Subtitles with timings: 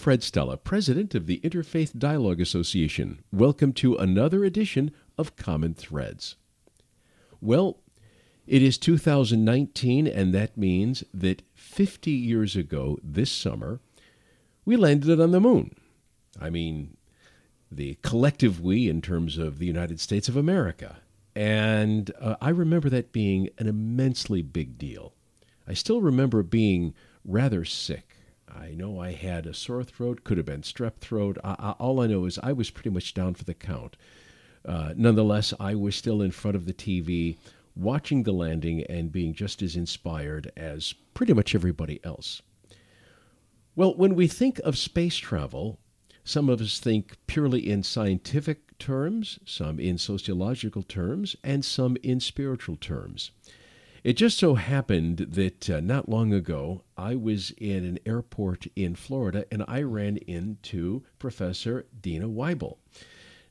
[0.00, 3.22] Fred Stella, president of the Interfaith Dialogue Association.
[3.30, 6.36] Welcome to another edition of Common Threads.
[7.42, 7.76] Well,
[8.46, 13.78] it is 2019, and that means that 50 years ago this summer,
[14.64, 15.76] we landed on the moon.
[16.40, 16.96] I mean,
[17.70, 21.02] the collective we in terms of the United States of America.
[21.36, 25.12] And uh, I remember that being an immensely big deal.
[25.68, 28.09] I still remember being rather sick
[28.54, 31.38] I know I had a sore throat, could have been strep throat.
[31.44, 33.96] I, I, all I know is I was pretty much down for the count.
[34.64, 37.36] Uh, nonetheless, I was still in front of the TV
[37.76, 42.42] watching the landing and being just as inspired as pretty much everybody else.
[43.76, 45.78] Well, when we think of space travel,
[46.24, 52.20] some of us think purely in scientific terms, some in sociological terms, and some in
[52.20, 53.30] spiritual terms.
[54.02, 58.94] It just so happened that uh, not long ago, I was in an airport in
[58.94, 62.78] Florida and I ran into Professor Deana Weibel.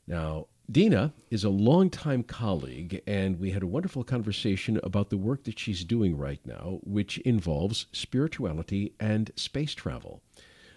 [0.08, 5.44] Now, Deana is a longtime colleague, and we had a wonderful conversation about the work
[5.44, 10.20] that she's doing right now, which involves spirituality and space travel.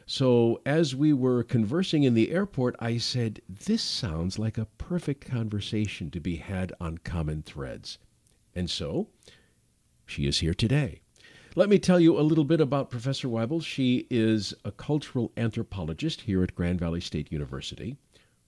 [0.05, 5.25] So, as we were conversing in the airport, I said, This sounds like a perfect
[5.25, 7.97] conversation to be had on Common Threads.
[8.55, 9.07] And so,
[10.05, 11.01] she is here today.
[11.55, 13.63] Let me tell you a little bit about Professor Weibel.
[13.63, 17.97] She is a cultural anthropologist here at Grand Valley State University,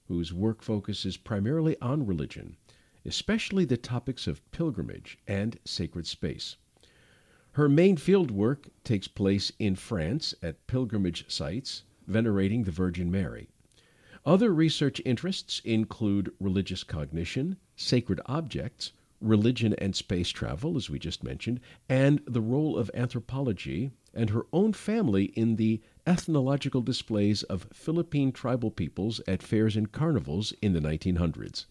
[0.08, 2.58] whose work focuses primarily on religion,
[3.06, 6.56] especially the topics of pilgrimage and sacred space.
[7.52, 13.50] Her main field work takes place in France at pilgrimage sites venerating the Virgin Mary.
[14.26, 21.24] Other research interests include religious cognition, sacred objects, religion and space travel, as we just
[21.24, 21.60] mentioned,
[21.90, 28.32] and the role of anthropology and her own family in the ethnological displays of Philippine
[28.32, 31.66] tribal peoples at fairs and carnivals in the 1900s.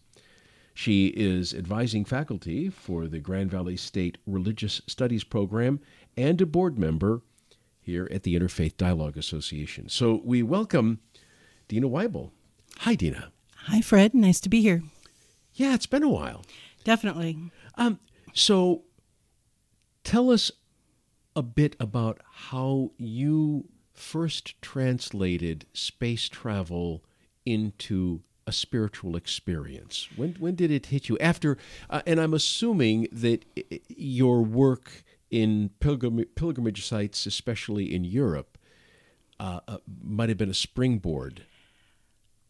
[0.73, 5.79] She is advising faculty for the Grand Valley State Religious Studies Program
[6.17, 7.21] and a board member
[7.79, 9.87] here at the Interfaith Dialogue Association.
[9.87, 10.99] So we welcome
[11.69, 12.31] Deana Weibel.
[12.79, 13.31] Hi, Deana.
[13.67, 14.13] Hi, Fred.
[14.13, 14.83] Nice to be here.
[15.53, 16.43] Yeah, it's been a while.
[16.85, 17.51] Definitely.
[17.75, 17.99] Um,
[18.33, 18.83] so
[20.03, 20.51] tell us
[21.35, 27.03] a bit about how you first translated space travel
[27.45, 30.07] into a spiritual experience.
[30.15, 31.17] When when did it hit you?
[31.17, 31.57] After,
[31.89, 33.43] uh, and I'm assuming that
[33.87, 38.59] your work in pilgrim, pilgrimage sites, especially in Europe,
[39.39, 41.45] uh, uh, might have been a springboard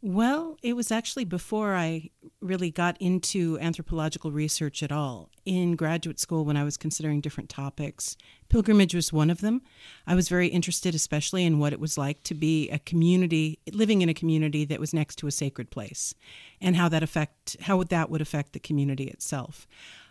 [0.05, 5.31] well, it was actually before I really got into anthropological research at all.
[5.45, 8.15] In graduate school, when I was considering different topics,
[8.47, 9.63] pilgrimage was one of them.
[10.05, 14.03] I was very interested, especially in what it was like to be a community, living
[14.03, 16.13] in a community that was next to a sacred place,
[16.61, 19.65] and how that affect how that would affect the community itself.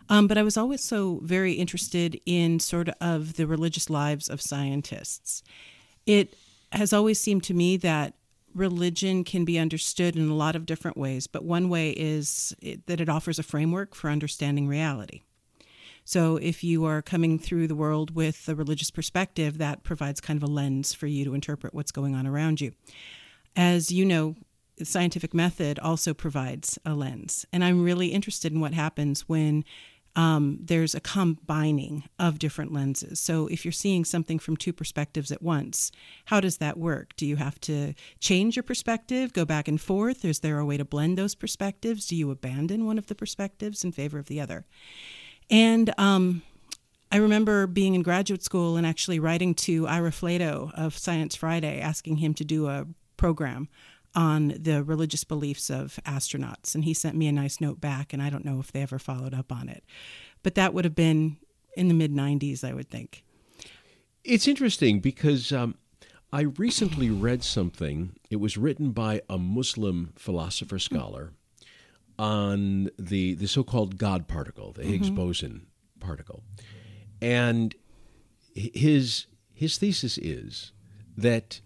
[0.09, 5.41] Um, but I was also very interested in sort of the religious lives of scientists.
[6.05, 6.35] It
[6.73, 8.15] has always seemed to me that
[8.55, 12.87] religion can be understood in a lot of different ways, but one way is it,
[12.87, 15.21] that it offers a framework for understanding reality.
[16.07, 20.37] So, if you are coming through the world with a religious perspective, that provides kind
[20.37, 22.73] of a lens for you to interpret what's going on around you.
[23.55, 24.35] As you know,
[24.77, 27.45] the scientific method also provides a lens.
[27.51, 29.65] And I'm really interested in what happens when
[30.15, 33.19] um, there's a combining of different lenses.
[33.19, 35.91] So if you're seeing something from two perspectives at once,
[36.25, 37.15] how does that work?
[37.17, 40.23] Do you have to change your perspective, go back and forth?
[40.23, 42.07] Is there a way to blend those perspectives?
[42.07, 44.65] Do you abandon one of the perspectives in favor of the other?
[45.49, 46.41] And um,
[47.11, 51.79] I remember being in graduate school and actually writing to Ira Flatow of Science Friday,
[51.79, 52.87] asking him to do a
[53.17, 53.69] program
[54.15, 56.73] on the religious beliefs of astronauts.
[56.73, 58.97] And he sent me a nice note back, and I don't know if they ever
[58.97, 59.83] followed up on it.
[60.43, 61.37] But that would have been
[61.75, 63.23] in the mid 90s, I would think.
[64.23, 65.75] It's interesting because um,
[66.31, 68.15] I recently read something.
[68.29, 71.33] It was written by a Muslim philosopher scholar
[72.17, 75.15] on the, the so called God particle, the Higgs mm-hmm.
[75.15, 75.67] boson
[75.99, 76.43] particle.
[77.21, 77.75] And
[78.53, 80.71] his, his thesis is
[81.17, 81.61] that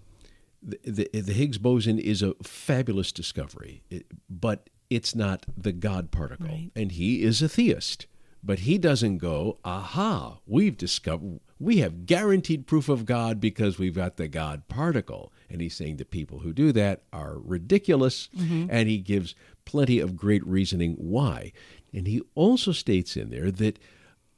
[0.61, 3.83] the, the, the Higgs boson is a fabulous discovery,
[4.29, 6.47] but it's not the God particle.
[6.47, 6.71] Right.
[6.75, 8.07] And he is a theist.
[8.41, 13.95] But he doesn't go, aha, we've discovered, we have guaranteed proof of God because we've
[13.95, 15.33] got the God particle.
[15.49, 18.29] And he's saying the people who do that are ridiculous.
[18.37, 18.67] Mm-hmm.
[18.69, 19.35] And he gives
[19.65, 21.51] plenty of great reasoning why.
[21.93, 23.77] And he also states in there that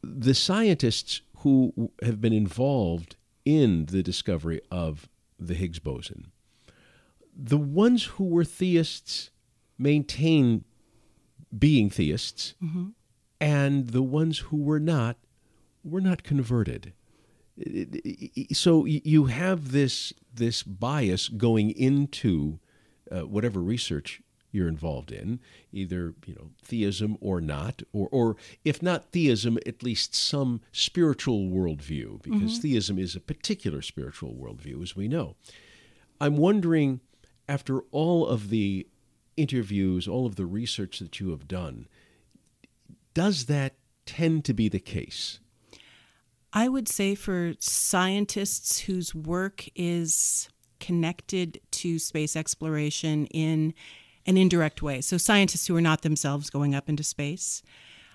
[0.01, 5.07] the scientists who have been involved in the discovery of
[5.41, 6.31] the Higgs boson,
[7.35, 9.31] the ones who were theists
[9.77, 10.63] maintain
[11.57, 12.53] being theists,
[13.39, 15.17] and the ones who were not
[15.83, 16.93] were not converted.
[18.53, 22.59] So you have this this bias going into
[23.11, 25.39] uh, whatever research you're involved in,
[25.71, 31.47] either you know theism or not, or or if not theism, at least some spiritual
[31.47, 32.61] worldview, because mm-hmm.
[32.61, 35.35] theism is a particular spiritual worldview, as we know.
[36.19, 36.99] I'm wondering,
[37.47, 38.87] after all of the
[39.37, 41.87] interviews, all of the research that you have done,
[43.13, 43.73] does that
[44.05, 45.39] tend to be the case?
[46.53, 50.49] I would say for scientists whose work is
[50.79, 53.73] connected to space exploration in
[54.25, 57.63] an indirect way, so scientists who are not themselves going up into space,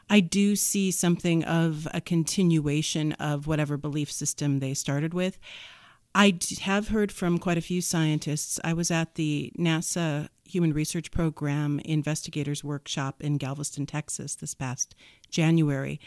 [0.08, 5.38] I do see something of a continuation of whatever belief system they started with.
[6.14, 8.58] I have heard from quite a few scientists.
[8.64, 14.94] I was at the NASA Human Research Program Investigators Workshop in Galveston, Texas this past
[15.28, 16.00] January,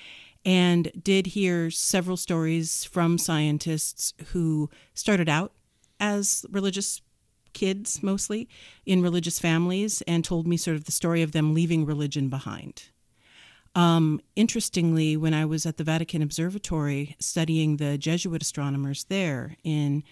[0.45, 5.51] and did hear several stories from scientists who started out
[5.99, 7.01] as religious
[7.53, 8.47] kids mostly
[8.85, 12.89] in religious families and told me sort of the story of them leaving religion behind.
[13.75, 20.03] Um, interestingly, when I was at the Vatican Observatory studying the Jesuit astronomers there in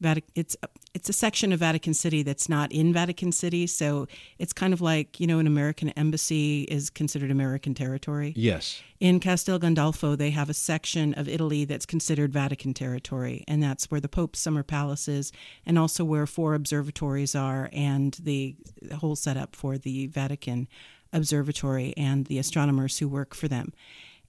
[0.00, 0.56] Vatican, it's
[0.92, 4.06] it's a section of Vatican City that's not in Vatican City, so
[4.38, 8.32] it's kind of like you know an American embassy is considered American territory.
[8.36, 8.82] Yes.
[9.00, 13.90] In Castel Gandolfo, they have a section of Italy that's considered Vatican territory, and that's
[13.90, 15.32] where the Pope's summer palace is,
[15.66, 18.56] and also where four observatories are, and the
[18.96, 20.68] whole setup for the Vatican
[21.12, 23.72] Observatory and the astronomers who work for them.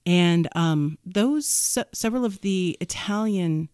[0.06, 1.46] And um, those
[1.92, 3.68] several of the Italian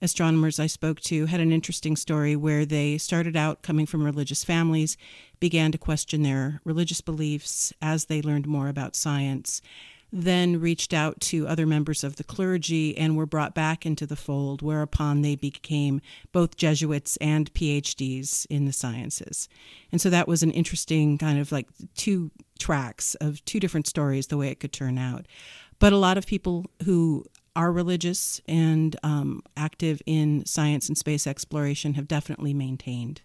[0.00, 4.44] astronomers I spoke to had an interesting story where they started out coming from religious
[4.44, 4.96] families,
[5.40, 9.62] began to question their religious beliefs as they learned more about science,
[10.12, 14.16] then reached out to other members of the clergy and were brought back into the
[14.16, 16.00] fold, whereupon they became
[16.32, 19.48] both Jesuits and PhDs in the sciences.
[19.90, 24.28] And so that was an interesting kind of like two tracks of two different stories,
[24.28, 25.26] the way it could turn out.
[25.78, 27.26] But a lot of people who
[27.56, 33.22] are religious and um, active in science and space exploration have definitely maintained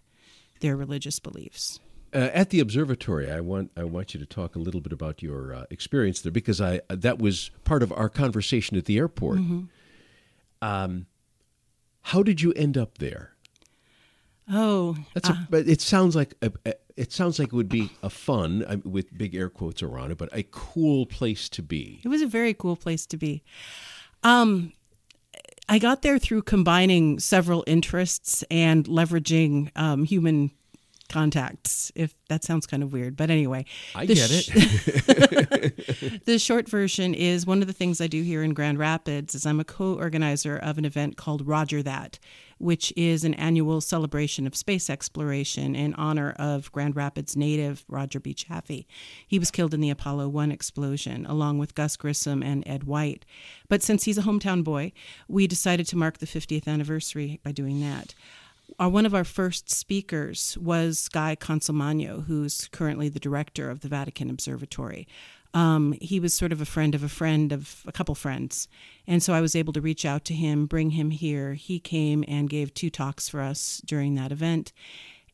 [0.60, 1.78] their religious beliefs.
[2.14, 5.22] Uh, at the observatory, I want I want you to talk a little bit about
[5.22, 9.38] your uh, experience there because I that was part of our conversation at the airport.
[10.60, 11.06] Um,
[12.02, 13.32] how did you end up there?
[14.50, 17.90] Oh, That's a, but it sounds like a, a- it sounds like it would be
[18.02, 22.00] a fun I, with big air quotes around it, but a cool place to be.
[22.04, 23.42] It was a very cool place to be.
[24.22, 24.72] Um,
[25.68, 30.50] I got there through combining several interests and leveraging um, human
[31.08, 31.92] contacts.
[31.94, 36.24] If that sounds kind of weird, but anyway, I get sh- it.
[36.24, 39.46] the short version is one of the things I do here in Grand Rapids is
[39.46, 42.18] I'm a co-organizer of an event called Roger That,
[42.62, 48.20] which is an annual celebration of space exploration in honor of Grand Rapids native Roger
[48.20, 48.32] B.
[48.32, 48.86] Chaffee.
[49.26, 53.24] He was killed in the Apollo 1 explosion along with Gus Grissom and Ed White.
[53.68, 54.92] But since he's a hometown boy,
[55.26, 58.14] we decided to mark the 50th anniversary by doing that.
[58.78, 63.88] Our, one of our first speakers was Guy Consolmagno, who's currently the director of the
[63.88, 65.06] Vatican Observatory.
[65.54, 68.68] Um, he was sort of a friend of a friend of a couple friends.
[69.06, 71.54] And so I was able to reach out to him, bring him here.
[71.54, 74.72] He came and gave two talks for us during that event.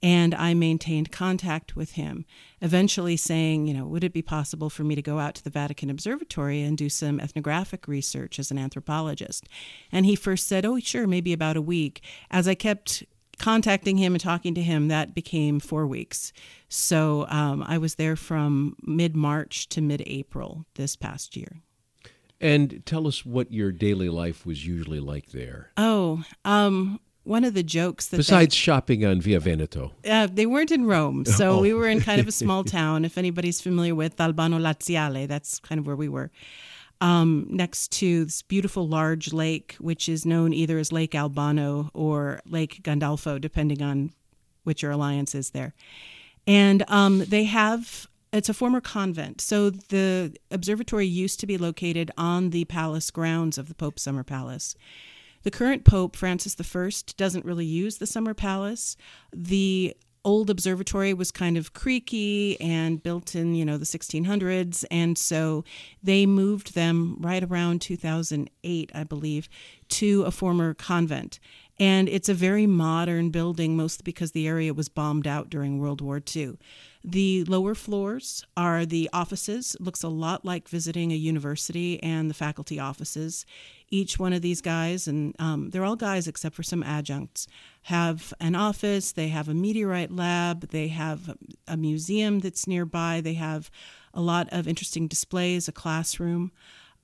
[0.00, 2.24] And I maintained contact with him,
[2.60, 5.50] eventually saying, you know, would it be possible for me to go out to the
[5.50, 9.48] Vatican Observatory and do some ethnographic research as an anthropologist?
[9.90, 12.00] And he first said, oh, sure, maybe about a week.
[12.30, 13.02] As I kept
[13.38, 16.32] contacting him and talking to him, that became four weeks.
[16.68, 21.60] So um, I was there from mid March to mid April this past year.
[22.40, 25.70] and tell us what your daily life was usually like there.
[25.76, 29.92] Oh, um, one of the jokes that they- Besides shopping on Via Veneto.
[30.08, 31.60] Uh, they weren't in Rome, so Oh.
[31.60, 33.04] we were in kind of a small town.
[33.04, 36.30] If anybody's familiar with Albano Laziale, that's kind of where we were.
[37.00, 42.40] Um, next to this beautiful large lake, which is known either as Lake Albano or
[42.44, 44.10] Lake Gandolfo, depending on
[44.64, 45.74] which your alliance is there.
[46.46, 49.40] And um, they have it's a former convent.
[49.40, 54.22] So the observatory used to be located on the palace grounds of the Pope's Summer
[54.22, 54.74] Palace.
[55.44, 58.96] The current Pope, Francis I, doesn't really use the Summer Palace.
[59.32, 59.96] The
[60.28, 64.84] old observatory was kind of creaky and built in, you know, the 1600s.
[64.90, 65.64] And so
[66.02, 69.48] they moved them right around 2008, I believe,
[69.88, 71.40] to a former convent.
[71.80, 76.00] And it's a very modern building, mostly because the area was bombed out during World
[76.00, 76.58] War II.
[77.04, 79.76] The lower floors are the offices.
[79.78, 83.46] Looks a lot like visiting a university and the faculty offices.
[83.90, 87.46] Each one of these guys, and um, they're all guys except for some adjuncts,
[87.82, 89.12] have an office.
[89.12, 90.70] They have a meteorite lab.
[90.70, 91.36] They have
[91.68, 93.20] a museum that's nearby.
[93.20, 93.70] They have
[94.12, 96.50] a lot of interesting displays, a classroom,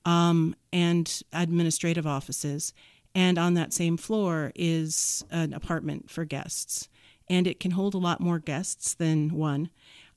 [0.03, 2.73] um, and administrative offices.
[3.15, 6.89] And on that same floor is an apartment for guests.
[7.29, 9.69] And it can hold a lot more guests than one.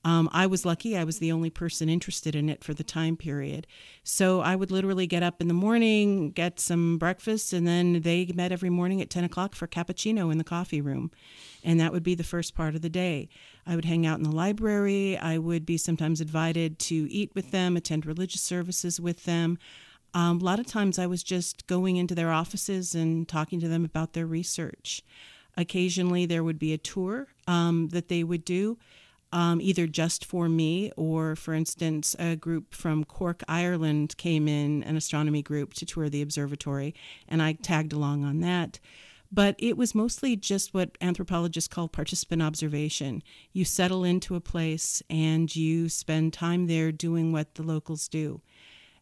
[0.05, 3.17] Um, I was lucky, I was the only person interested in it for the time
[3.17, 3.67] period.
[4.03, 8.25] So I would literally get up in the morning, get some breakfast, and then they
[8.33, 11.11] met every morning at 10 o'clock for cappuccino in the coffee room.
[11.65, 13.27] And that would be the first part of the day.
[13.67, 15.17] I would hang out in the library.
[15.17, 19.57] I would be sometimes invited to eat with them, attend religious services with them.
[20.13, 23.67] Um, a lot of times I was just going into their offices and talking to
[23.67, 25.03] them about their research.
[25.55, 28.77] Occasionally there would be a tour um, that they would do,
[29.31, 34.83] um, either just for me or, for instance, a group from Cork, Ireland came in,
[34.83, 36.95] an astronomy group, to tour the observatory,
[37.27, 38.79] and I tagged along on that.
[39.31, 43.21] But it was mostly just what anthropologists call participant observation.
[43.53, 48.41] You settle into a place and you spend time there doing what the locals do.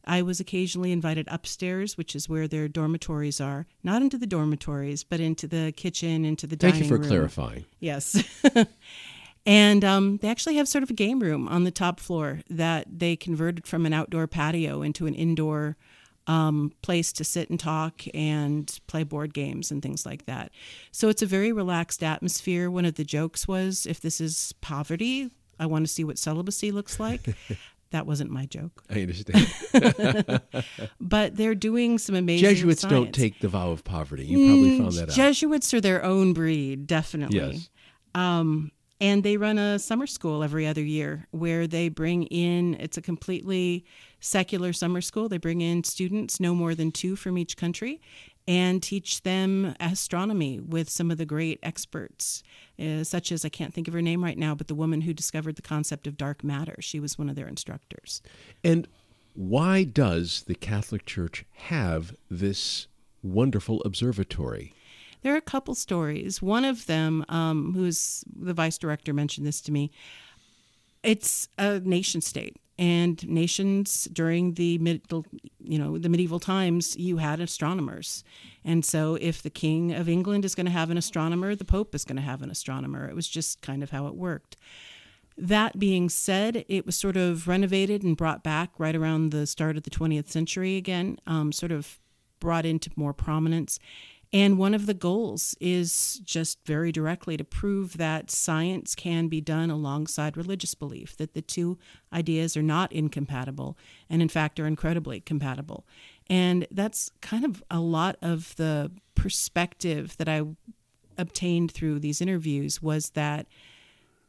[0.07, 3.67] I was occasionally invited upstairs, which is where their dormitories are.
[3.83, 7.01] Not into the dormitories, but into the kitchen, into the Thank dining room.
[7.01, 7.29] Thank you for room.
[7.29, 7.65] clarifying.
[7.79, 8.23] Yes.
[9.45, 12.87] and um, they actually have sort of a game room on the top floor that
[12.89, 15.75] they converted from an outdoor patio into an indoor
[16.27, 20.51] um, place to sit and talk and play board games and things like that.
[20.91, 22.69] So it's a very relaxed atmosphere.
[22.69, 26.71] One of the jokes was if this is poverty, I want to see what celibacy
[26.71, 27.35] looks like.
[27.91, 28.83] That wasn't my joke.
[28.89, 30.41] I understand.
[30.99, 34.25] But they're doing some amazing Jesuits don't take the vow of poverty.
[34.25, 35.15] You probably found that out.
[35.15, 37.37] Jesuits are their own breed, definitely.
[37.37, 37.69] Yes.
[38.13, 42.97] Um, and they run a summer school every other year where they bring in, it's
[42.97, 43.85] a completely
[44.19, 45.29] secular summer school.
[45.29, 48.01] They bring in students, no more than two from each country,
[48.47, 52.43] and teach them astronomy with some of the great experts,
[52.79, 55.13] uh, such as I can't think of her name right now, but the woman who
[55.13, 56.75] discovered the concept of dark matter.
[56.79, 58.21] She was one of their instructors.
[58.63, 58.87] And
[59.33, 62.87] why does the Catholic Church have this
[63.21, 64.73] wonderful observatory?
[65.23, 66.41] There are a couple stories.
[66.41, 69.91] One of them, um, who's the vice director, mentioned this to me.
[71.03, 75.25] It's a nation state, and nations during the middle,
[75.59, 78.23] you know, the medieval times, you had astronomers,
[78.63, 81.95] and so if the king of England is going to have an astronomer, the pope
[81.95, 83.07] is going to have an astronomer.
[83.07, 84.57] It was just kind of how it worked.
[85.37, 89.77] That being said, it was sort of renovated and brought back right around the start
[89.77, 91.99] of the 20th century again, um, sort of
[92.39, 93.79] brought into more prominence.
[94.33, 99.39] And one of the goals is just very directly to prove that science can be
[99.39, 101.77] done alongside religious belief, that the two
[102.11, 103.77] ideas are not incompatible
[104.09, 105.85] and, in fact, are incredibly compatible.
[106.29, 110.43] And that's kind of a lot of the perspective that I
[111.17, 113.47] obtained through these interviews was that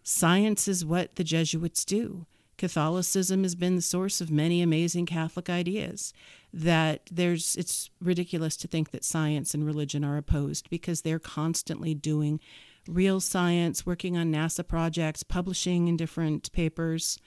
[0.04, 2.24] science is what the Jesuits do.
[2.56, 6.12] Catholicism has been the source of many amazing Catholic ideas.
[6.52, 11.94] That there's, it's ridiculous to think that science and religion are opposed because they're constantly
[11.94, 12.40] doing
[12.88, 17.18] real science, working on NASA projects, publishing in different papers,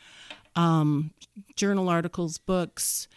[0.55, 1.11] um,
[1.55, 3.07] journal articles, books.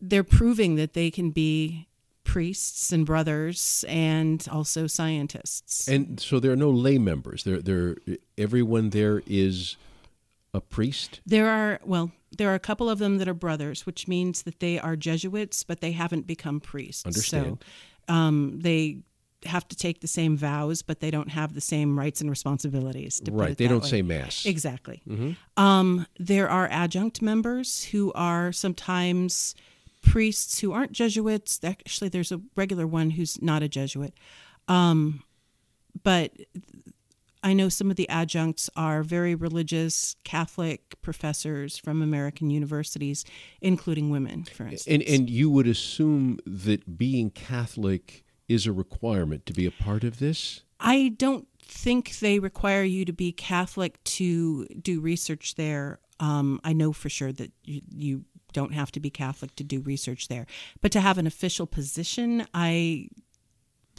[0.00, 1.88] They're proving that they can be
[2.22, 5.88] priests and brothers and also scientists.
[5.88, 7.44] And so there are no lay members.
[7.44, 7.96] There, there,
[8.36, 9.76] everyone there is
[10.52, 11.20] a priest.
[11.24, 14.60] There are, well, there are a couple of them that are brothers, which means that
[14.60, 17.04] they are Jesuits, but they haven't become priests.
[17.06, 17.64] Understand.
[18.08, 18.98] So um, they
[19.44, 23.20] have to take the same vows, but they don't have the same rights and responsibilities.
[23.20, 23.56] To Right.
[23.56, 23.88] They don't way.
[23.88, 24.44] say mass.
[24.46, 25.02] Exactly.
[25.56, 29.54] Um, there are adjunct members who are sometimes
[30.02, 31.60] priests who aren't Jesuits.
[31.62, 34.14] Actually, there's a regular one who's not a Jesuit.
[34.68, 35.22] Um,
[36.02, 36.32] but
[37.46, 43.24] I know some of the adjuncts are very religious Catholic professors from American universities,
[43.60, 44.88] including women, for instance.
[44.88, 50.02] And and you would assume that being Catholic is a requirement to be a part
[50.02, 50.62] of this.
[50.80, 56.00] I don't think they require you to be Catholic to do research there.
[56.18, 58.24] Um, I know for sure that you, you
[58.54, 60.46] don't have to be Catholic to do research there,
[60.80, 63.08] but to have an official position, I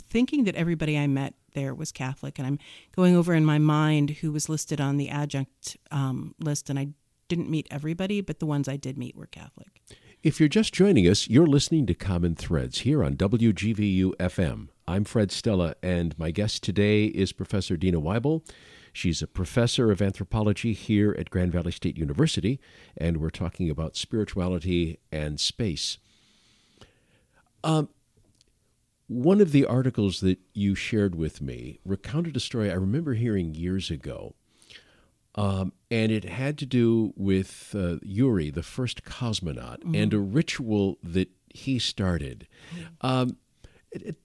[0.09, 2.59] thinking that everybody I met there was Catholic, and I'm
[2.95, 6.89] going over in my mind who was listed on the adjunct um, list, and I
[7.27, 9.81] didn't meet everybody, but the ones I did meet were Catholic.
[10.21, 14.67] If you're just joining us, you're listening to Common Threads here on WGVU FM.
[14.87, 18.47] I'm Fred Stella, and my guest today is Professor Deana Weibel.
[18.93, 22.59] She's a professor of anthropology here at Grand Valley State University,
[22.95, 25.97] and we're talking about spirituality and space.
[27.63, 27.89] Um,
[29.07, 33.55] one of the articles that you shared with me recounted a story I remember hearing
[33.55, 34.35] years ago.
[35.35, 39.95] Um, and it had to do with uh, Yuri, the first cosmonaut, mm-hmm.
[39.95, 42.47] and a ritual that he started.
[43.01, 43.37] Um,
[43.91, 44.15] it, it,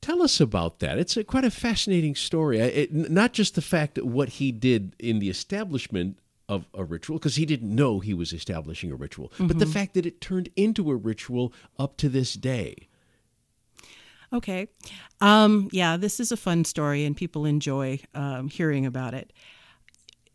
[0.00, 0.98] tell us about that.
[0.98, 2.58] It's a, quite a fascinating story.
[2.58, 6.18] It, not just the fact that what he did in the establishment
[6.48, 9.46] of a ritual, because he didn't know he was establishing a ritual, mm-hmm.
[9.46, 9.74] but the mm-hmm.
[9.74, 12.88] fact that it turned into a ritual up to this day.
[14.32, 14.68] Okay.
[15.20, 19.32] Um, yeah, this is a fun story, and people enjoy um, hearing about it.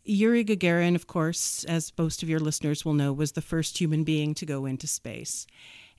[0.04, 4.04] Yuri Gagarin, of course, as most of your listeners will know, was the first human
[4.04, 5.46] being to go into space.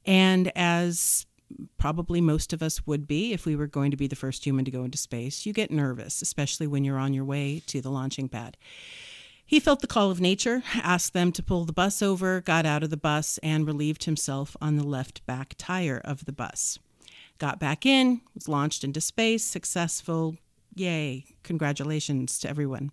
[0.06, 1.26] And as
[1.78, 4.66] probably most of us would be if we were going to be the first human
[4.66, 7.92] to go into space, you get nervous, especially when you're on your way to the
[7.92, 8.58] launching pad.
[9.46, 12.84] He felt the call of nature, asked them to pull the bus over, got out
[12.84, 16.80] of the bus, and relieved himself on the left back tire of the bus
[17.40, 20.36] got back in, was launched into space, successful.
[20.76, 21.26] Yay.
[21.44, 22.92] Congratulations to everyone.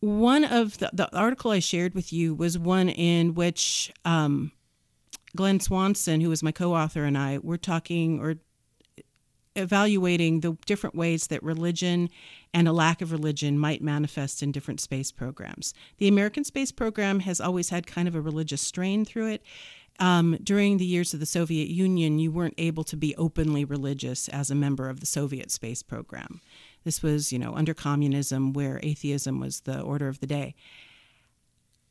[0.00, 4.52] One of the, the article I shared with you was one in which um,
[5.34, 8.36] Glenn Swanson, who was my co author, and I were talking or
[9.56, 12.10] evaluating the different ways that religion
[12.52, 15.74] and a lack of religion might manifest in different space programs.
[15.98, 19.42] The American space program has always had kind of a religious strain through it.
[20.00, 24.28] Um, during the years of the Soviet Union, you weren't able to be openly religious
[24.28, 26.40] as a member of the Soviet space program.
[26.84, 30.54] This was, you know, under communism where atheism was the order of the day.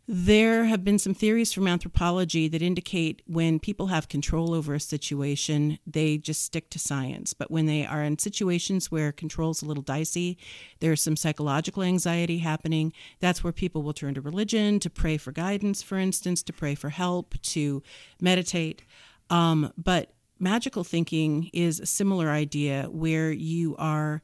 [0.06, 4.80] There have been some theories from anthropology that indicate when people have control over a
[4.80, 7.34] situation, they just stick to science.
[7.34, 10.38] But when they are in situations where control's a little dicey,
[10.82, 15.32] there's some psychological anxiety happening, that's where people will turn to religion, to pray for
[15.32, 17.82] guidance, for instance, to pray for help, to
[18.20, 18.82] meditate.
[19.30, 24.22] Um, but magical thinking is a similar idea where you are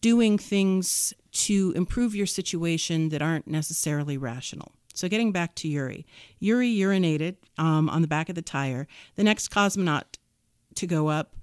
[0.00, 4.72] doing things to improve your situation that aren't necessarily rational.
[4.94, 6.06] So, getting back to Yuri,
[6.38, 8.86] Yuri urinated um, on the back of the tire.
[9.16, 10.04] The next cosmonaut
[10.76, 11.36] to go up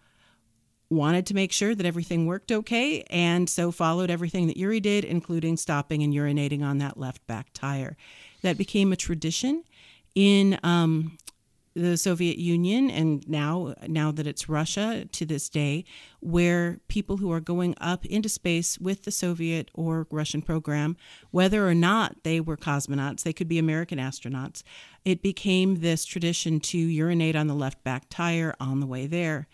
[0.90, 5.06] wanted to make sure that everything worked okay, and so followed everything that Yuri did,
[5.06, 7.96] including stopping and urinating on that left back tire.
[8.42, 9.64] That became a tradition
[10.16, 11.18] in um,
[11.74, 15.86] the Soviet Union and now now that it's Russia to this day
[16.20, 20.98] where people who are going up into space with the Soviet or Russian program
[21.32, 24.64] whether or not they were cosmonauts they could be American astronauts
[25.04, 29.48] it became this tradition to urinate on the left back tire on the way there.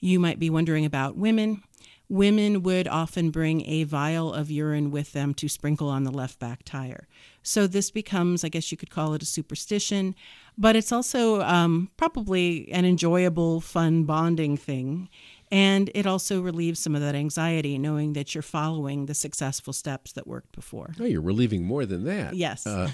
[0.00, 1.62] You might be wondering about women
[2.08, 6.38] women would often bring a vial of urine with them to sprinkle on the left
[6.38, 7.08] back tire.
[7.42, 10.14] So this becomes, I guess you could call it a superstition,
[10.56, 15.08] but it's also um, probably an enjoyable, fun bonding thing.
[15.52, 20.12] And it also relieves some of that anxiety, knowing that you're following the successful steps
[20.12, 20.94] that worked before.
[20.98, 22.34] Oh, you're relieving more than that.
[22.34, 22.66] Yes.
[22.66, 22.90] Uh,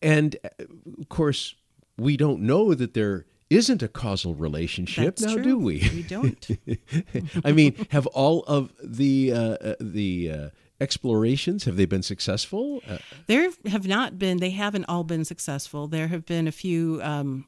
[0.00, 0.64] and uh,
[0.98, 1.54] of course,
[1.98, 5.42] we don't know that there isn't a causal relationship That's now, true.
[5.42, 5.88] do we?
[5.94, 6.48] We don't.
[7.44, 10.48] I mean, have all of the uh, uh, the uh,
[10.80, 12.80] explorations have they been successful?
[12.88, 14.38] Uh, there have not been.
[14.38, 15.88] They haven't all been successful.
[15.88, 17.46] There have been a few um,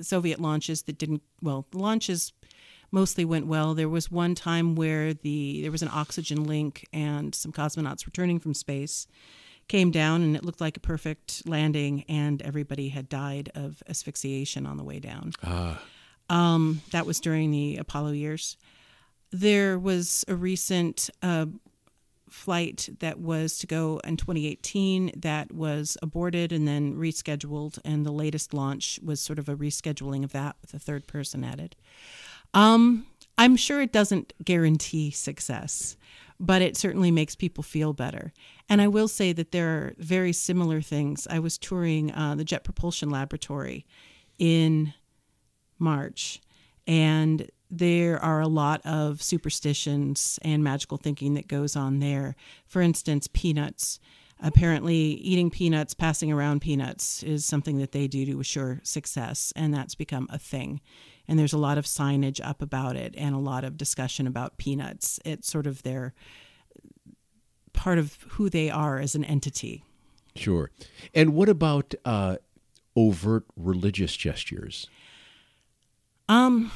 [0.00, 1.22] Soviet launches that didn't.
[1.40, 2.32] Well, the launches
[2.92, 3.74] mostly went well.
[3.74, 8.38] There was one time where the there was an oxygen link and some cosmonauts returning
[8.38, 9.06] from space
[9.68, 14.66] came down and it looked like a perfect landing, and everybody had died of asphyxiation
[14.66, 15.32] on the way down.
[15.42, 15.82] Ah.
[16.28, 18.56] Um, that was during the Apollo years.
[19.30, 21.46] There was a recent uh,
[22.32, 28.12] flight that was to go in 2018 that was aborted and then rescheduled, and the
[28.12, 31.76] latest launch was sort of a rescheduling of that with a third person added.
[32.54, 33.06] Um,
[33.38, 35.96] I'm sure it doesn't guarantee success
[36.42, 38.32] but it certainly makes people feel better.
[38.68, 41.28] And I will say that there are very similar things.
[41.30, 43.86] I was touring uh, the Jet Propulsion Laboratory
[44.40, 44.92] in
[45.78, 46.40] March,
[46.84, 52.34] and there are a lot of superstitions and magical thinking that goes on there.
[52.66, 54.00] For instance, peanuts.
[54.44, 59.72] Apparently, eating peanuts, passing around peanuts, is something that they do to assure success, and
[59.72, 60.80] that's become a thing.
[61.32, 64.58] And there's a lot of signage up about it and a lot of discussion about
[64.58, 65.18] peanuts.
[65.24, 66.12] It's sort of their
[67.72, 69.82] part of who they are as an entity.
[70.36, 70.70] Sure.
[71.14, 72.36] And what about uh,
[72.94, 74.90] overt religious gestures?
[76.28, 76.70] Um,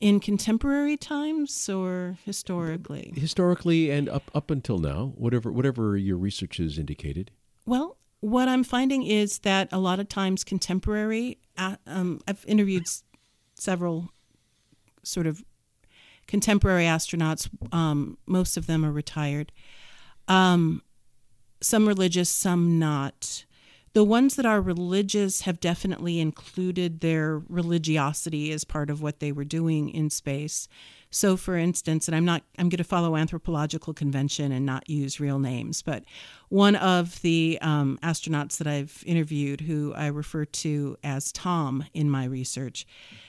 [0.00, 3.12] in contemporary times or historically?
[3.14, 7.30] Historically and up up until now, whatever whatever your research has indicated.
[7.66, 11.36] Well, what I'm finding is that a lot of times contemporary.
[11.58, 12.86] Uh, um, I've interviewed
[13.62, 14.10] several
[15.02, 15.44] sort of
[16.26, 17.48] contemporary astronauts.
[17.72, 19.52] Um, most of them are retired.
[20.28, 20.82] Um,
[21.60, 23.44] some religious, some not.
[23.94, 29.32] The ones that are religious have definitely included their religiosity as part of what they
[29.32, 30.66] were doing in space.
[31.14, 35.20] So, for instance, and I'm not, I'm going to follow anthropological convention and not use
[35.20, 36.04] real names, but
[36.48, 42.08] one of the um, astronauts that I've interviewed, who I refer to as Tom in
[42.08, 42.86] my research,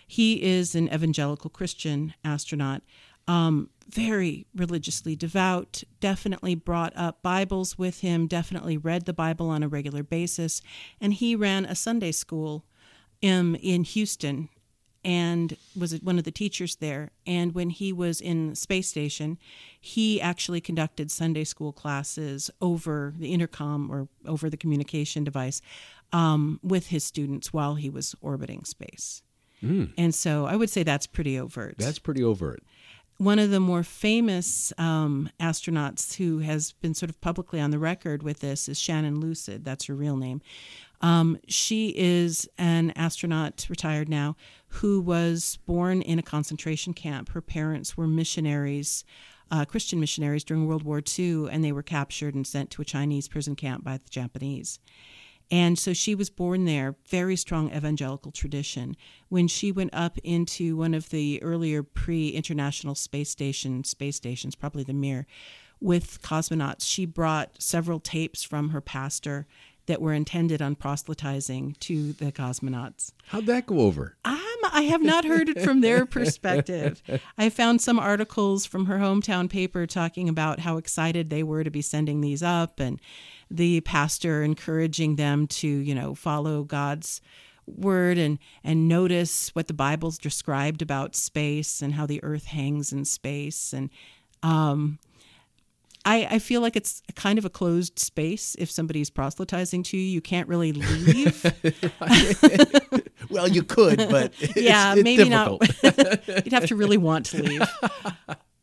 [0.08, 2.84] he is an evangelical Christian astronaut
[3.28, 9.64] um, very religiously devout, definitely brought up Bibles with him, definitely read the Bible on
[9.64, 10.62] a regular basis.
[11.00, 12.66] And he ran a Sunday school
[13.22, 14.50] um, in Houston
[15.06, 17.12] and was one of the teachers there.
[17.28, 19.38] And when he was in space station,
[19.80, 25.62] he actually conducted Sunday school classes over the intercom or over the communication device
[26.12, 29.22] um, with his students while he was orbiting space.
[29.98, 32.62] And so I would say that's pretty overt That's pretty overt.
[33.18, 37.80] one of the more famous um, astronauts who has been sort of publicly on the
[37.80, 39.64] record with this is Shannon Lucid.
[39.64, 40.42] That's her real name.
[41.00, 44.36] Um, she is an astronaut, retired now,
[44.74, 47.30] who was born in a concentration camp.
[47.30, 49.04] Her parents were missionaries,
[49.52, 52.86] uh, Christian missionaries during World War II, and they were captured and sent to a
[52.86, 54.80] Chinese prison camp by the Japanese.
[55.52, 58.96] And so she was born there, very strong evangelical tradition.
[59.30, 64.56] When she went up into one of the earlier pre international space station space stations,
[64.56, 65.28] probably the Mir,
[65.80, 69.46] with cosmonauts, she brought several tapes from her pastor
[69.86, 73.12] that were intended on proselytizing to the cosmonauts.
[73.28, 74.16] How'd that go over?
[74.24, 74.40] Um,
[74.72, 77.04] I have not heard it from their perspective.
[77.38, 81.72] I found some articles from her hometown paper talking about how excited they were to
[81.72, 83.00] be sending these up and
[83.52, 87.22] the pastor encouraging them to, you know, follow God's
[87.66, 92.92] word and and notice what the Bible's described about space and how the earth hangs
[92.92, 93.90] in space and
[94.42, 95.00] um
[96.06, 98.56] I, I feel like it's kind of a closed space.
[98.60, 101.46] If somebody's proselytizing to you, you can't really leave.
[103.30, 105.64] Well, you could, but it's, yeah, it's maybe difficult.
[105.84, 106.46] not.
[106.46, 107.68] You'd have to really want to leave.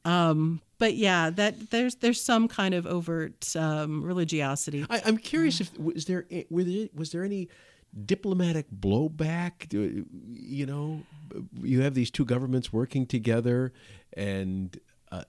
[0.04, 4.86] Um, but yeah, that there's there's some kind of overt um, religiosity.
[4.88, 7.48] I, I'm curious if was there were there was there any
[8.06, 9.72] diplomatic blowback?
[9.72, 11.02] You know,
[11.62, 13.72] you have these two governments working together,
[14.14, 14.78] and
[15.12, 15.24] uh,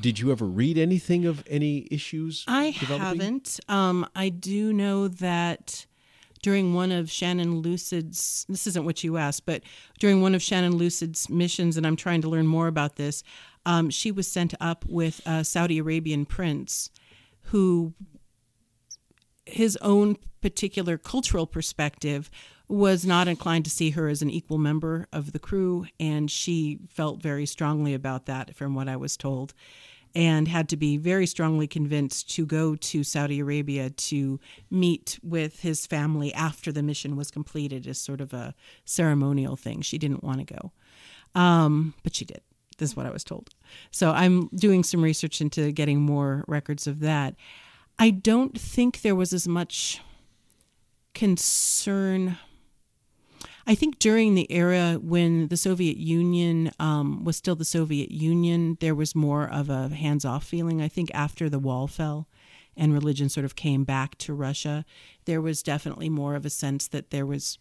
[0.00, 2.44] did you ever read anything of any issues?
[2.46, 3.58] I haven't.
[3.68, 5.86] Um, I do know that
[6.42, 9.62] during one of Shannon Lucid's, this isn't what you asked, but
[9.98, 13.24] during one of Shannon Lucid's missions, and I'm trying to learn more about this,
[13.64, 16.90] um, she was sent up with a Saudi Arabian prince
[17.50, 17.94] who
[19.44, 22.30] his own particular cultural perspective
[22.68, 26.78] was not inclined to see her as an equal member of the crew and she
[26.88, 29.54] felt very strongly about that from what I was told
[30.16, 35.60] and had to be very strongly convinced to go to Saudi Arabia to meet with
[35.60, 38.54] his family after the mission was completed as sort of a
[38.86, 39.82] ceremonial thing.
[39.82, 40.72] She didn't want to go.
[41.38, 42.40] Um, but she did.
[42.78, 43.50] This is what I was told.
[43.90, 47.34] So I'm doing some research into getting more records of that.
[47.98, 50.00] I don't think there was as much
[51.12, 52.38] concern.
[53.66, 58.78] I think during the era when the Soviet Union um, was still the Soviet Union,
[58.80, 60.80] there was more of a hands off feeling.
[60.80, 62.28] I think after the wall fell
[62.76, 64.84] and religion sort of came back to Russia,
[65.24, 67.58] there was definitely more of a sense that there was.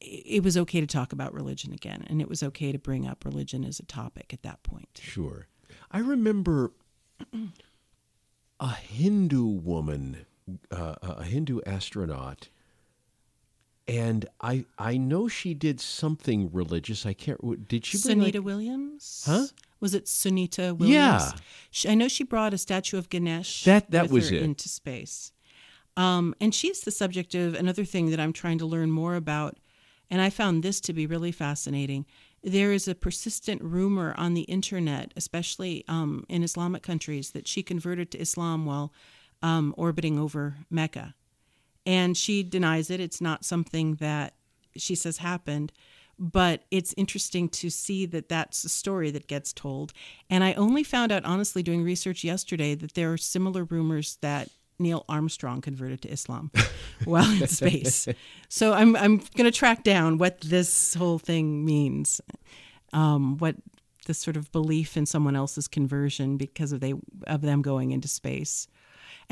[0.00, 3.24] It was okay to talk about religion again, and it was okay to bring up
[3.24, 5.00] religion as a topic at that point.
[5.00, 5.46] Sure.
[5.92, 6.72] I remember
[8.60, 10.26] a Hindu woman,
[10.72, 12.48] uh, a Hindu astronaut,
[13.88, 17.04] and I I know she did something religious.
[17.06, 17.68] I can't.
[17.68, 17.98] Did she?
[18.00, 19.24] Bring Sunita like, Williams?
[19.26, 19.46] Huh?
[19.80, 20.92] Was it Sunita Williams?
[20.94, 21.30] Yeah.
[21.70, 24.40] She, I know she brought a statue of Ganesh That- that was it.
[24.42, 25.32] into space.
[25.96, 29.58] Um, and she's the subject of another thing that I'm trying to learn more about.
[30.08, 32.06] And I found this to be really fascinating.
[32.44, 37.62] there is a persistent rumor on the internet, especially um, in Islamic countries, that she
[37.62, 38.92] converted to Islam while
[39.42, 41.14] um, orbiting over Mecca.
[41.84, 43.00] And she denies it.
[43.00, 44.34] It's not something that
[44.76, 45.72] she says happened.
[46.18, 49.92] But it's interesting to see that that's a story that gets told.
[50.30, 54.48] And I only found out, honestly, doing research yesterday, that there are similar rumors that
[54.78, 56.50] Neil Armstrong converted to Islam
[57.04, 58.08] while in space.
[58.48, 62.20] So I'm I'm going to track down what this whole thing means,
[62.92, 63.56] um, what
[64.06, 66.94] this sort of belief in someone else's conversion because of they
[67.26, 68.66] of them going into space.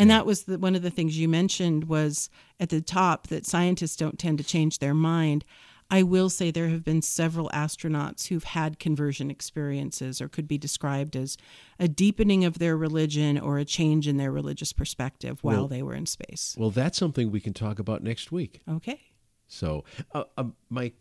[0.00, 3.46] And that was the, one of the things you mentioned was at the top that
[3.46, 5.44] scientists don't tend to change their mind.
[5.90, 10.56] I will say there have been several astronauts who've had conversion experiences or could be
[10.56, 11.36] described as
[11.80, 15.82] a deepening of their religion or a change in their religious perspective while Well- they
[15.82, 16.54] were in space.
[16.56, 18.60] Well, that's something we can talk about next week.
[18.68, 19.00] Okay.
[19.48, 19.84] So,
[20.14, 20.92] uh, um, my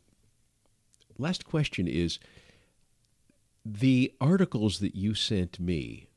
[1.19, 2.17] last question is
[3.63, 6.07] the articles that you sent me,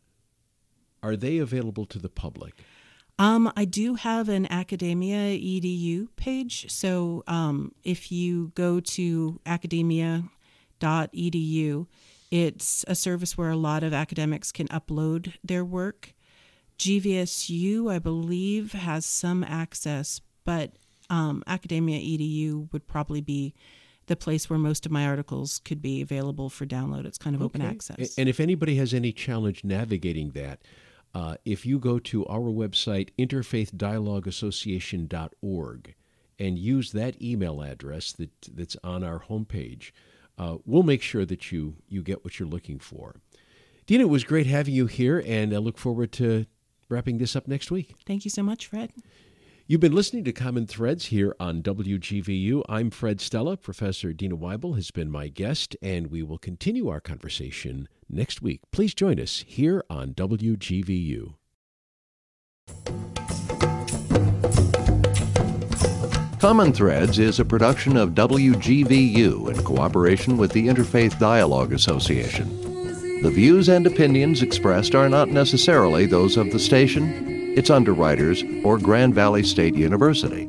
[1.02, 2.54] are they available to the public?
[3.22, 6.68] Um, I do have an academia edu page.
[6.72, 11.86] So um, if you go to academia.edu,
[12.32, 16.14] it's a service where a lot of academics can upload their work.
[16.80, 20.72] GVSU, I believe, has some access, but
[21.08, 23.54] um, academia edu would probably be
[24.06, 27.06] the place where most of my articles could be available for download.
[27.06, 28.18] It's kind of open access.
[28.18, 30.58] And if anybody has any challenge navigating that,
[31.14, 35.94] uh, if you go to our website, interfaithdialogueassociation.org,
[36.38, 39.90] and use that email address that, that's on our homepage,
[40.38, 43.16] uh, we'll make sure that you, you get what you're looking for.
[43.86, 46.46] Deana, it was great having you here, and I look forward to
[46.88, 47.94] wrapping this up next week.
[48.06, 48.92] Thank you so much, Fred.
[49.66, 52.62] You've been listening to Common Threads here on WGVU.
[52.68, 53.56] I'm Fred Stella.
[53.56, 58.60] Professor Deana Weibel has been my guest, and we will continue our conversation next week.
[58.70, 61.34] Please join us here on WGVU.
[66.38, 72.48] Common Threads is a production of WGVU in cooperation with the Interfaith Dialogue Association.
[73.22, 78.76] The views and opinions expressed are not necessarily those of the station, its underwriters, or
[78.76, 80.48] Grand Valley State University.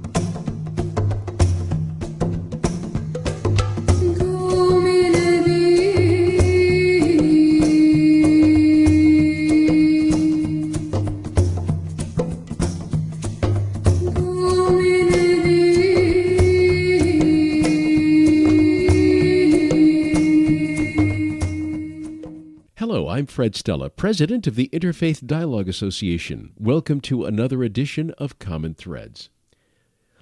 [23.31, 26.51] Fred Stella, President of the Interfaith Dialogue Association.
[26.57, 29.29] Welcome to another edition of Common Threads.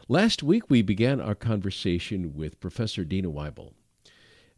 [0.07, 3.73] Last week, we began our conversation with Professor Deana Weibel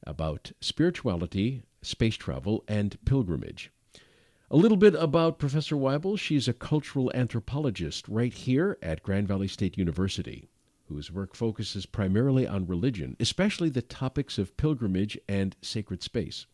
[0.06, 3.72] about spirituality, space travel, and pilgrimage.
[4.52, 6.20] A little bit about Professor Weibel.
[6.20, 10.50] She's a cultural anthropologist right here at Grand Valley State University,
[10.90, 16.48] whose work focuses primarily on religion, especially the topics of pilgrimage and sacred space.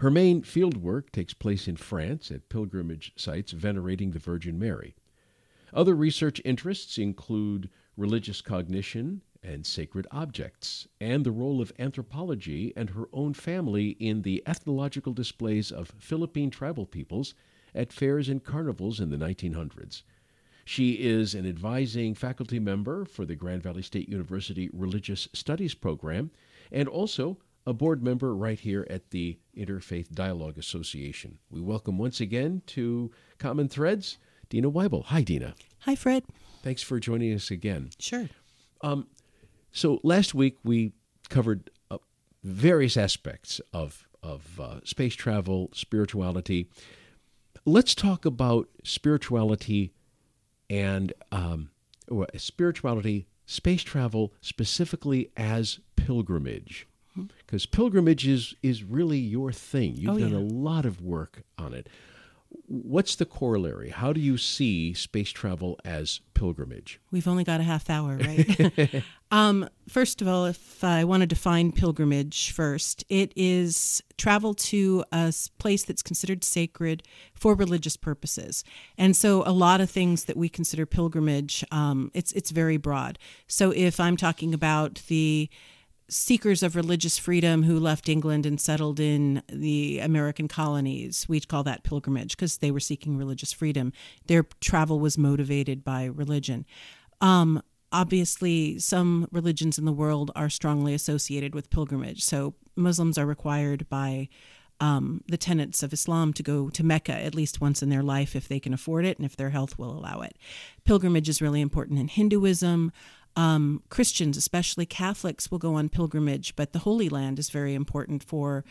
[0.00, 4.94] Her main field work takes place in France at pilgrimage sites venerating the Virgin Mary.
[5.74, 12.88] Other research interests include religious cognition and sacred objects, and the role of anthropology and
[12.88, 17.34] her own family in the ethnological displays of Philippine tribal peoples
[17.74, 20.00] at fairs and carnivals in the 1900s.
[20.64, 26.30] She is an advising faculty member for the Grand Valley State University Religious Studies program
[26.72, 27.36] and also
[27.66, 31.38] a board member right here at the Interfaith Dialogue Association.
[31.50, 34.18] We welcome once again to Common Threads
[34.48, 35.04] Deana Weibel.
[35.06, 35.54] Hi, Deana.
[35.80, 36.24] Hi, Fred.
[36.62, 37.90] Thanks for joining us again.
[37.98, 38.28] Sure.
[39.72, 40.92] So last week we
[41.28, 41.98] covered uh,
[42.42, 46.68] various aspects of of uh, space travel, spirituality.
[47.64, 49.94] let's talk about spirituality
[50.68, 51.70] and um,
[52.36, 56.86] spirituality, space travel specifically as pilgrimage.
[57.14, 57.76] Because mm-hmm.
[57.76, 59.94] pilgrimage is, is really your thing.
[59.96, 60.38] You've oh, done yeah.
[60.38, 61.88] a lot of work on it.
[62.66, 63.90] What's the corollary?
[63.90, 67.00] How do you see space travel as pilgrimage?
[67.12, 69.04] We've only got a half hour, right?
[69.30, 75.04] um, first of all, if I want to define pilgrimage first, it is travel to
[75.12, 78.64] a place that's considered sacred for religious purposes.
[78.98, 83.18] And so, a lot of things that we consider pilgrimage, um, it's it's very broad.
[83.46, 85.48] So, if I'm talking about the
[86.10, 91.26] seekers of religious freedom who left England and settled in the American colonies.
[91.28, 93.92] We call that pilgrimage because they were seeking religious freedom.
[94.26, 96.66] Their travel was motivated by religion.
[97.20, 102.24] Um, obviously, some religions in the world are strongly associated with pilgrimage.
[102.24, 104.28] So Muslims are required by
[104.80, 108.34] um, the tenets of Islam to go to Mecca at least once in their life
[108.34, 110.36] if they can afford it and if their health will allow it.
[110.84, 112.90] Pilgrimage is really important in Hinduism.
[113.36, 118.24] Um, Christians, especially Catholics, will go on pilgrimage, but the Holy Land is very important
[118.24, 118.64] for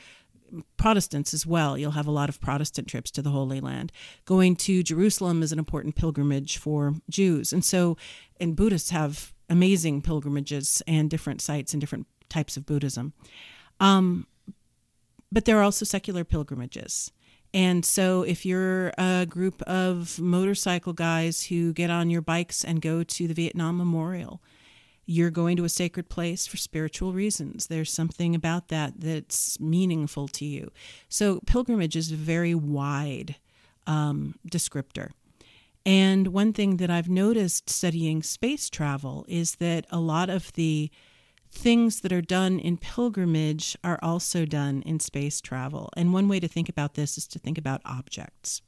[0.77, 1.77] Protestants as well.
[1.77, 3.91] You'll have a lot of Protestant trips to the Holy Land.
[4.25, 7.53] Going to Jerusalem is an important pilgrimage for Jews.
[7.53, 7.97] And so,
[8.39, 13.13] and Buddhists have amazing pilgrimages and different sites and different types of Buddhism.
[13.79, 14.27] Um,
[15.31, 17.11] but there are also secular pilgrimages.
[17.53, 22.81] And so, if you're a group of motorcycle guys who get on your bikes and
[22.81, 24.41] go to the Vietnam Memorial,
[25.05, 27.65] you're going to a sacred place for spiritual reasons.
[27.65, 30.71] There's something about that that's meaningful to you.
[31.07, 33.37] So, pilgrimage is a very wide
[33.87, 35.09] um, descriptor.
[35.85, 40.91] And one thing that I've noticed studying space travel is that a lot of the
[41.51, 45.89] things that are done in pilgrimage are also done in space travel.
[45.97, 48.61] And one way to think about this is to think about objects.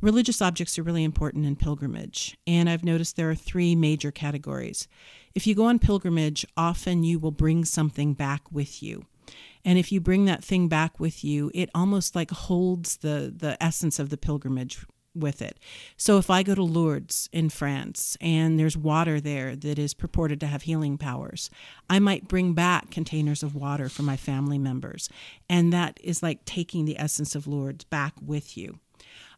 [0.00, 4.86] Religious objects are really important in pilgrimage, and I've noticed there are three major categories.
[5.34, 9.06] If you go on pilgrimage, often you will bring something back with you.
[9.64, 13.60] And if you bring that thing back with you, it almost like holds the, the
[13.60, 14.86] essence of the pilgrimage
[15.18, 15.58] with it.
[15.96, 20.40] So if I go to Lourdes in France and there's water there that is purported
[20.40, 21.50] to have healing powers,
[21.90, 25.08] I might bring back containers of water for my family members.
[25.48, 28.78] And that is like taking the essence of Lourdes back with you.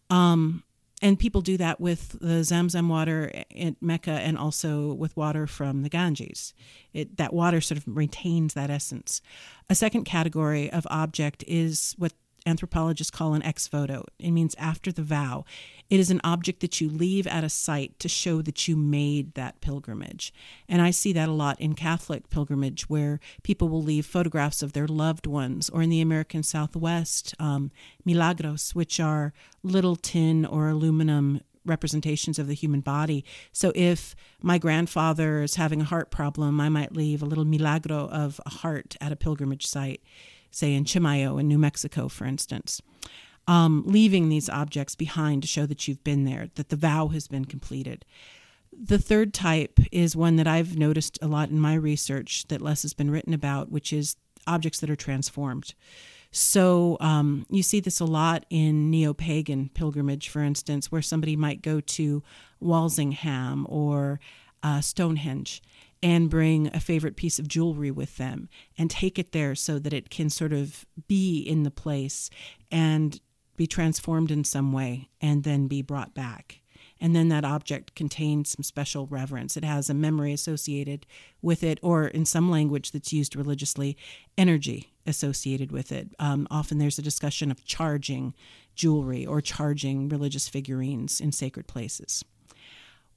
[0.08, 0.64] Um,
[1.02, 5.82] and people do that with the Zamzam water in Mecca and also with water from
[5.82, 6.52] the Ganges.
[6.92, 9.22] It, that water sort of retains that essence.
[9.70, 12.12] A second category of object is what
[12.46, 14.04] anthropologists call an ex voto.
[14.18, 15.44] It means after the vow.
[15.88, 19.34] It is an object that you leave at a site to show that you made
[19.34, 20.32] that pilgrimage.
[20.68, 24.72] And I see that a lot in Catholic pilgrimage, where people will leave photographs of
[24.72, 27.72] their loved ones, or in the American Southwest, um,
[28.04, 33.24] milagros, which are little tin or aluminum representations of the human body.
[33.52, 38.08] So if my grandfather is having a heart problem, I might leave a little milagro
[38.08, 40.02] of a heart at a pilgrimage site
[40.50, 42.80] say in Chimayo in New Mexico, for instance.
[43.46, 47.26] Um, leaving these objects behind to show that you've been there, that the vow has
[47.26, 48.04] been completed.
[48.72, 52.82] The third type is one that I've noticed a lot in my research that less
[52.82, 55.74] has been written about, which is objects that are transformed.
[56.32, 61.34] So um, you see this a lot in neo pagan pilgrimage, for instance, where somebody
[61.34, 62.22] might go to
[62.60, 64.20] Walsingham or
[64.62, 65.62] uh, Stonehenge
[66.02, 69.92] and bring a favorite piece of jewelry with them and take it there so that
[69.92, 72.30] it can sort of be in the place
[72.70, 73.20] and
[73.56, 76.60] be transformed in some way and then be brought back.
[76.98, 79.56] And then that object contains some special reverence.
[79.56, 81.06] It has a memory associated
[81.40, 83.96] with it, or in some language that's used religiously,
[84.36, 86.08] energy associated with it.
[86.18, 88.34] Um, often there's a discussion of charging
[88.74, 92.22] jewelry or charging religious figurines in sacred places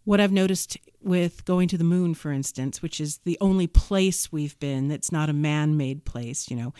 [0.05, 4.31] what I've noticed with going to the moon, for instance, which is the only place
[4.31, 6.73] we've been that's not a man made place, you know,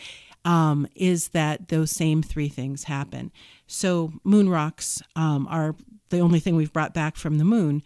[0.44, 3.32] um, is that those same three things happen.
[3.66, 5.74] So, moon rocks um, are
[6.10, 7.82] the only thing we've brought back from the moon,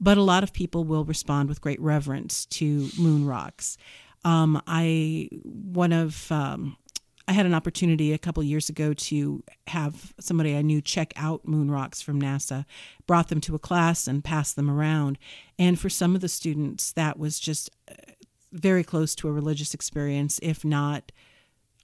[0.00, 3.78] but a lot of people will respond with great reverence to moon rocks.
[4.24, 6.76] Um, I, one of, um,
[7.28, 11.46] I had an opportunity a couple years ago to have somebody I knew check out
[11.46, 12.64] moon rocks from NASA,
[13.06, 15.18] brought them to a class and passed them around.
[15.58, 17.94] And for some of the students, that was just uh,
[18.52, 21.12] very close to a religious experience, if not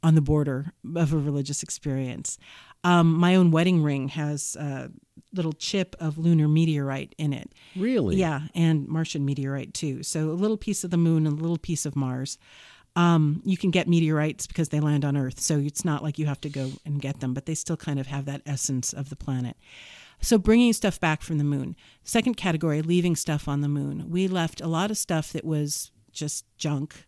[0.02, 2.38] on the border of a religious experience.
[2.84, 4.90] Um, my own wedding ring has a
[5.32, 7.52] little chip of lunar meteorite in it.
[7.74, 8.16] Really?
[8.16, 10.02] Yeah, and Martian meteorite too.
[10.02, 12.38] So a little piece of the moon and a little piece of Mars.
[12.98, 16.26] Um, you can get meteorites because they land on Earth, so it's not like you
[16.26, 19.08] have to go and get them, but they still kind of have that essence of
[19.08, 19.56] the planet.
[20.20, 21.76] So bringing stuff back from the moon.
[22.02, 24.10] Second category, leaving stuff on the moon.
[24.10, 27.06] We left a lot of stuff that was just junk.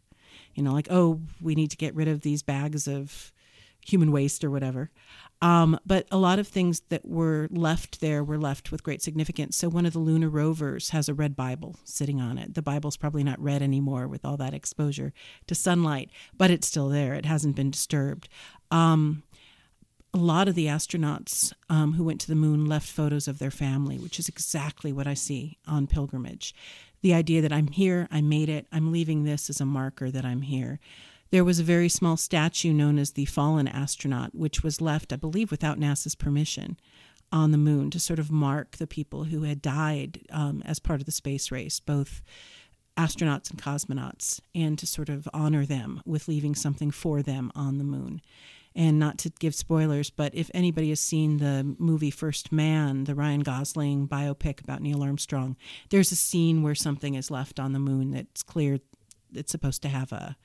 [0.54, 3.32] You know, like oh, we need to get rid of these bags of
[3.84, 4.92] human waste or whatever.
[5.42, 9.56] Um, but a lot of things that were left there were left with great significance.
[9.56, 12.54] So one of the lunar rovers has a red Bible sitting on it.
[12.54, 15.14] The Bible's probably not red anymore with all that exposure
[15.46, 17.14] to sunlight, but it's still there.
[17.14, 18.28] It hasn't been disturbed.
[18.70, 19.22] Um,
[20.12, 23.50] a lot of the astronauts um, who went to the moon left photos of their
[23.50, 26.54] family, which is exactly what I see on pilgrimage.
[27.00, 30.24] The idea that I'm here, I made it, I'm leaving this as a marker that
[30.24, 30.80] I'm here.
[31.30, 35.16] There was a very small statue known as the Fallen Astronaut, which was left, I
[35.16, 36.76] believe, without NASA's permission
[37.30, 40.98] on the moon to sort of mark the people who had died um, as part
[40.98, 42.20] of the space race, both
[42.96, 47.78] astronauts and cosmonauts, and to sort of honor them with leaving something for them on
[47.78, 48.20] the moon.
[48.74, 53.14] And not to give spoilers, but if anybody has seen the movie First Man, the
[53.14, 55.56] Ryan Gosling biopic about Neil Armstrong,
[55.90, 58.78] there's a scene where something is left on the moon that's clear
[59.34, 60.36] it's supposed to have a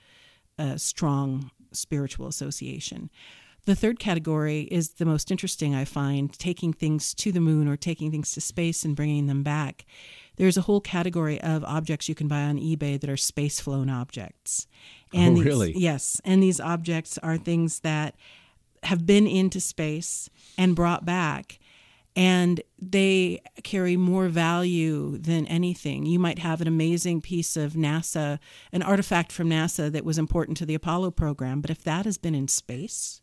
[0.58, 3.10] a strong spiritual association.
[3.66, 7.76] The third category is the most interesting, I find, taking things to the moon or
[7.76, 9.86] taking things to space and bringing them back.
[10.36, 13.90] There's a whole category of objects you can buy on eBay that are space flown
[13.90, 14.68] objects.
[15.14, 15.74] Oh, and oh, these, really?
[15.76, 16.22] Yes.
[16.24, 18.16] And these objects are things that
[18.84, 20.30] have been into space
[20.60, 21.60] and brought back
[22.16, 26.06] and they carry more value than anything.
[26.06, 28.40] You might have an amazing piece of NASA,
[28.72, 32.18] an artifact from NASA that was important to the Apollo program, but if that has
[32.18, 33.22] been in space,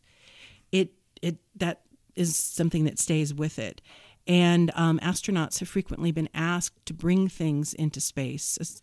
[0.71, 1.81] it it that
[2.15, 3.81] is something that stays with it.
[4.27, 8.77] And um, astronauts have frequently been asked to bring things into space,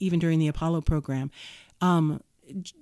[0.00, 1.30] even during the Apollo program.
[1.80, 2.22] Um,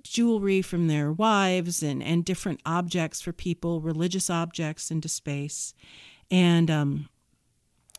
[0.01, 5.73] jewelry from their wives and, and different objects for people, religious objects into space
[6.31, 7.09] and um,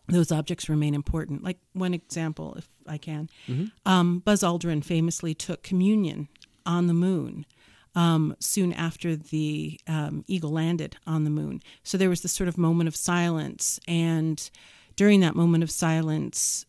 [0.09, 1.45] those objects remain important.
[1.45, 3.67] Like one example, if I can, mm-hmm.
[3.85, 6.29] um, Buzz Aldrin famously took communion
[6.67, 7.47] on the moon.
[7.95, 11.61] Um, soon after the um, Eagle landed on the moon.
[11.83, 13.81] So there was this sort of moment of silence.
[13.89, 14.49] And
[14.95, 16.65] during that moment of silence,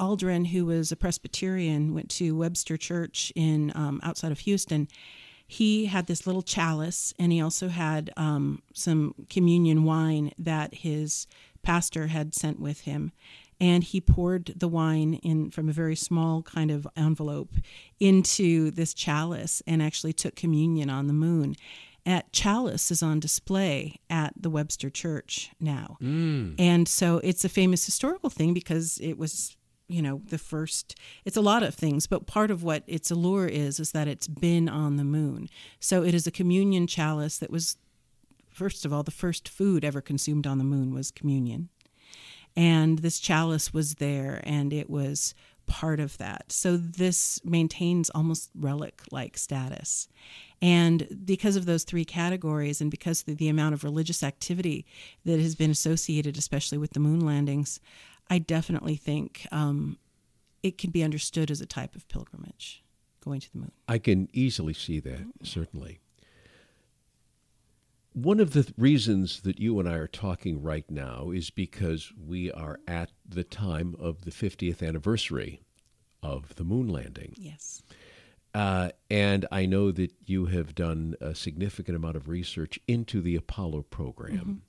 [0.00, 4.88] Aldrin, who was a Presbyterian, went to Webster Church in um, outside of Houston,
[5.50, 11.26] he had this little chalice and he also had um, some communion wine that his
[11.64, 13.10] pastor had sent with him
[13.60, 17.50] and he poured the wine in from a very small kind of envelope
[17.98, 21.56] into this chalice and actually took communion on the moon
[22.06, 25.98] at chalice is on display at the Webster Church now.
[26.00, 26.54] Mm.
[26.60, 29.56] And so it's a famous historical thing because it was
[29.90, 33.46] you know the first it's a lot of things but part of what its allure
[33.46, 35.48] is is that it's been on the moon.
[35.78, 37.76] So it is a communion chalice that was
[38.48, 41.68] first of all the first food ever consumed on the moon was communion.
[42.56, 45.34] And this chalice was there and it was
[45.66, 46.50] part of that.
[46.50, 50.08] So this maintains almost relic like status.
[50.60, 54.84] And because of those three categories and because of the amount of religious activity
[55.24, 57.80] that has been associated especially with the moon landings
[58.30, 59.98] I definitely think um,
[60.62, 62.84] it can be understood as a type of pilgrimage,
[63.24, 63.72] going to the moon.
[63.88, 65.98] I can easily see that, certainly.
[68.12, 72.50] One of the reasons that you and I are talking right now is because we
[72.52, 75.62] are at the time of the 50th anniversary
[76.22, 77.34] of the moon landing.
[77.36, 77.82] Yes.
[78.52, 83.36] Uh, and I know that you have done a significant amount of research into the
[83.36, 84.62] Apollo program.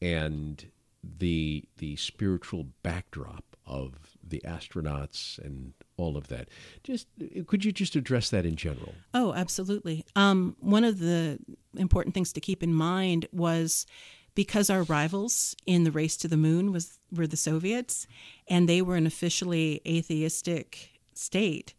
[0.00, 0.06] Mm-hmm.
[0.06, 0.71] And
[1.02, 6.48] the the spiritual backdrop of the astronauts and all of that.
[6.82, 7.06] Just
[7.46, 8.94] could you just address that in general?
[9.14, 10.04] Oh, absolutely.
[10.16, 11.38] Um, one of the
[11.76, 13.86] important things to keep in mind was
[14.34, 18.06] because our rivals in the race to the moon was were the Soviets,
[18.48, 21.74] and they were an officially atheistic state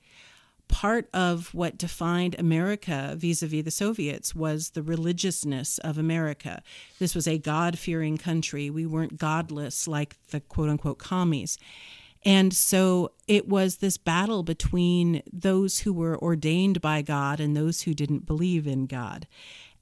[0.67, 6.63] part of what defined America vis a vis the Soviets was the religiousness of America.
[6.99, 8.69] This was a God fearing country.
[8.69, 11.57] We weren't godless like the quote unquote commies.
[12.25, 17.81] And so it was this battle between those who were ordained by God and those
[17.81, 19.27] who didn't believe in God.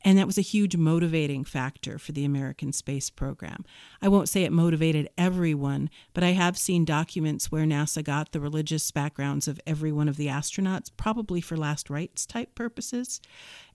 [0.03, 3.63] And that was a huge motivating factor for the American space program.
[4.01, 8.39] I won't say it motivated everyone, but I have seen documents where NASA got the
[8.39, 13.21] religious backgrounds of every one of the astronauts, probably for last rites type purposes.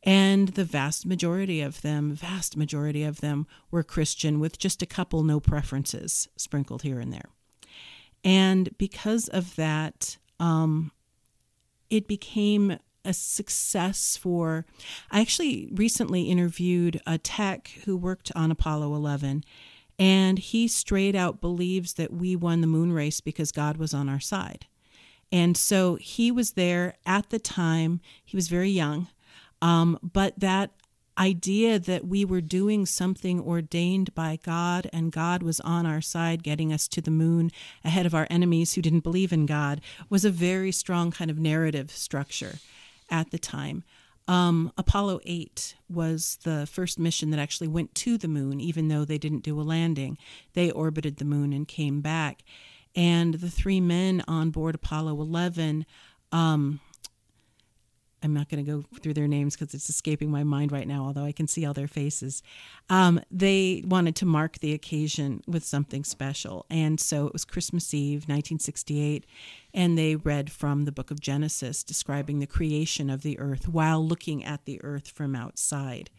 [0.03, 4.87] And the vast majority of them, vast majority of them, were Christian with just a
[4.87, 7.31] couple no preferences sprinkled here and there.
[8.25, 10.91] And because of that, um,
[11.89, 14.67] it became a success for.
[15.11, 19.45] I actually recently interviewed a tech who worked on Apollo 11,
[19.99, 24.09] and he straight out believes that we won the moon race because God was on
[24.09, 24.67] our side.
[25.33, 28.01] And so he was there at the time.
[28.25, 29.09] He was very young.
[29.63, 30.71] Um, but that
[31.19, 36.43] idea that we were doing something ordained by God and God was on our side,
[36.43, 37.51] getting us to the moon
[37.85, 39.81] ahead of our enemies who didn't believe in God,
[40.11, 42.59] was a very strong kind of narrative structure
[43.11, 43.85] at the time.
[44.29, 49.05] Um, Apollo 8 was the first mission that actually went to the moon, even though
[49.05, 50.19] they didn't do a landing.
[50.55, 52.43] They orbited the moon and came back.
[52.97, 55.87] And the three men on board Apollo 11
[56.33, 56.81] um,
[58.23, 61.05] I'm not going to go through their names because it's escaping my mind right now,
[61.05, 62.43] although I can see all their faces.
[62.89, 66.67] Um, they wanted to mark the occasion with something special.
[66.71, 69.27] And so it was Christmas Eve, 1968,
[69.75, 74.07] and they read from the book of Genesis describing the creation of the earth while
[74.07, 76.11] looking at the earth from outside.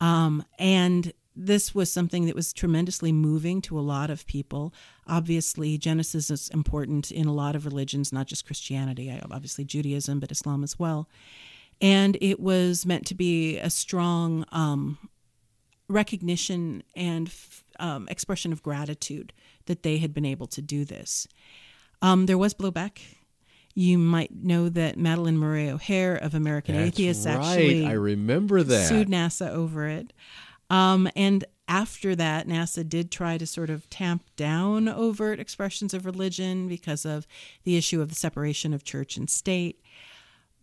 [0.00, 4.74] Um, and this was something that was tremendously moving to a lot of people.
[5.06, 10.32] Obviously, Genesis is important in a lot of religions, not just Christianity, obviously Judaism, but
[10.32, 11.08] Islam as well.
[11.80, 14.98] And it was meant to be a strong um,
[15.88, 17.32] recognition and
[17.78, 19.32] um, expression of gratitude
[19.66, 21.28] that they had been able to do this.
[22.02, 22.98] Um, there was blowback.
[23.74, 27.36] You might know that Madalyn Murray O'Hair of American That's Atheists right.
[27.36, 28.88] actually I remember that.
[28.88, 30.12] sued NASA over it.
[30.70, 36.06] Um, and after that, NASA did try to sort of tamp down overt expressions of
[36.06, 37.26] religion because of
[37.64, 39.80] the issue of the separation of church and state.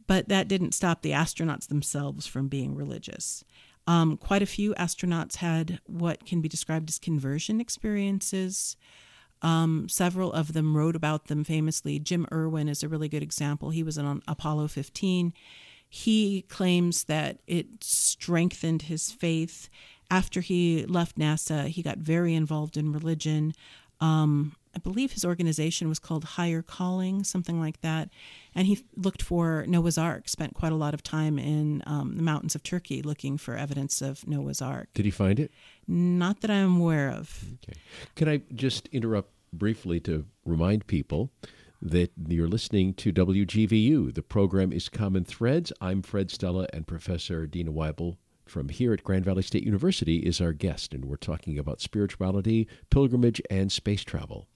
[0.07, 3.43] But that didn't stop the astronauts themselves from being religious.
[3.87, 8.75] Um, quite a few astronauts had what can be described as conversion experiences.
[9.41, 11.99] Um, several of them wrote about them famously.
[11.99, 13.69] Jim Irwin is a really good example.
[13.69, 15.33] He was on Apollo 15.
[15.87, 19.69] He claims that it strengthened his faith
[20.09, 23.53] after he left NASA, he got very involved in religion.
[23.99, 28.09] Um, I believe his organization was called Higher Calling, something like that.
[28.53, 32.23] And he looked for Noah's Ark, spent quite a lot of time in um, the
[32.23, 34.89] mountains of Turkey looking for evidence of Noah's Ark.
[34.93, 35.51] Did he find it?
[35.87, 37.45] Not that I'm aware of.
[37.63, 37.79] Okay.
[38.15, 41.31] Can I just interrupt briefly to remind people
[41.81, 44.13] that you're listening to WGVU?
[44.13, 45.71] The program is Common Threads.
[45.79, 50.39] I'm Fred Stella, and Professor Deana Weibel from here at Grand Valley State University is
[50.39, 54.47] our guest, and we're talking about spirituality, pilgrimage, and space travel.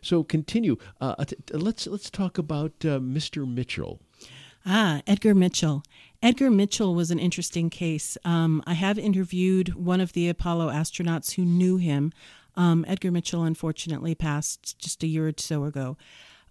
[0.00, 0.76] So continue.
[1.00, 1.14] Uh,
[1.52, 3.48] let's let's talk about uh, Mr.
[3.48, 4.00] Mitchell.
[4.66, 5.82] Ah, Edgar Mitchell.
[6.22, 8.16] Edgar Mitchell was an interesting case.
[8.24, 12.12] Um, I have interviewed one of the Apollo astronauts who knew him.
[12.56, 15.98] Um, Edgar Mitchell unfortunately passed just a year or so ago,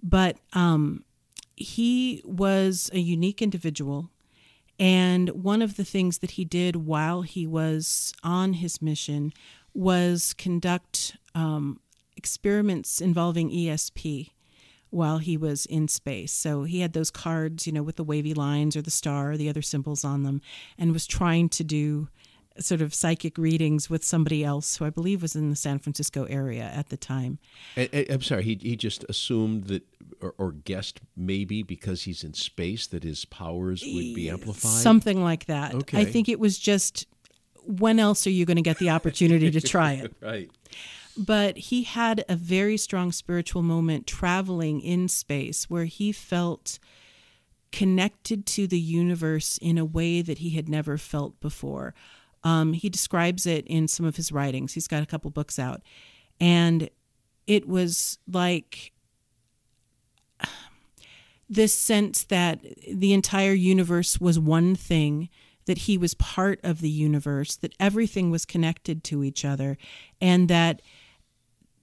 [0.01, 1.05] but um,
[1.55, 4.09] he was a unique individual
[4.79, 9.33] and one of the things that he did while he was on his mission
[9.73, 11.79] was conduct um,
[12.15, 14.31] experiments involving ESP
[14.89, 16.31] while he was in space.
[16.31, 19.37] So he had those cards, you know, with the wavy lines or the star or
[19.37, 20.41] the other symbols on them,
[20.77, 22.09] and was trying to do
[22.59, 26.25] sort of psychic readings with somebody else who I believe was in the San Francisco
[26.25, 27.39] area at the time.
[27.75, 29.83] I, am sorry, he, he just assumed that,
[30.21, 34.71] or, or, guessed maybe because he's in space that his powers would be amplified?
[34.71, 35.73] Something like that.
[35.73, 35.99] Okay.
[35.99, 37.07] I think it was just
[37.65, 40.13] when else are you going to get the opportunity to try it?
[40.21, 40.49] right.
[41.17, 46.79] But he had a very strong spiritual moment traveling in space where he felt
[47.71, 51.93] connected to the universe in a way that he had never felt before.
[52.43, 54.73] Um, he describes it in some of his writings.
[54.73, 55.81] He's got a couple books out.
[56.39, 56.89] And
[57.47, 58.91] it was like
[61.49, 62.59] this sense that
[62.91, 65.29] the entire universe was one thing,
[65.65, 69.77] that he was part of the universe, that everything was connected to each other,
[70.19, 70.81] and that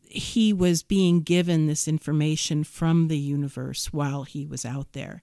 [0.03, 5.23] he was being given this information from the universe while he was out there.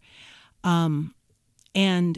[0.64, 1.14] Um,
[1.76, 2.18] and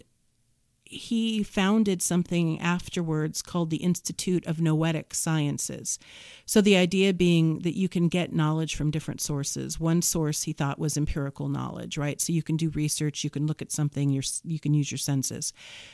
[0.91, 5.99] he founded something afterwards called the Institute of Noetic Sciences.
[6.47, 9.79] So, the idea being that you can get knowledge from different sources.
[9.79, 12.19] One source he thought was empirical knowledge, right?
[12.19, 15.53] So, you can do research, you can look at something, you can use your senses.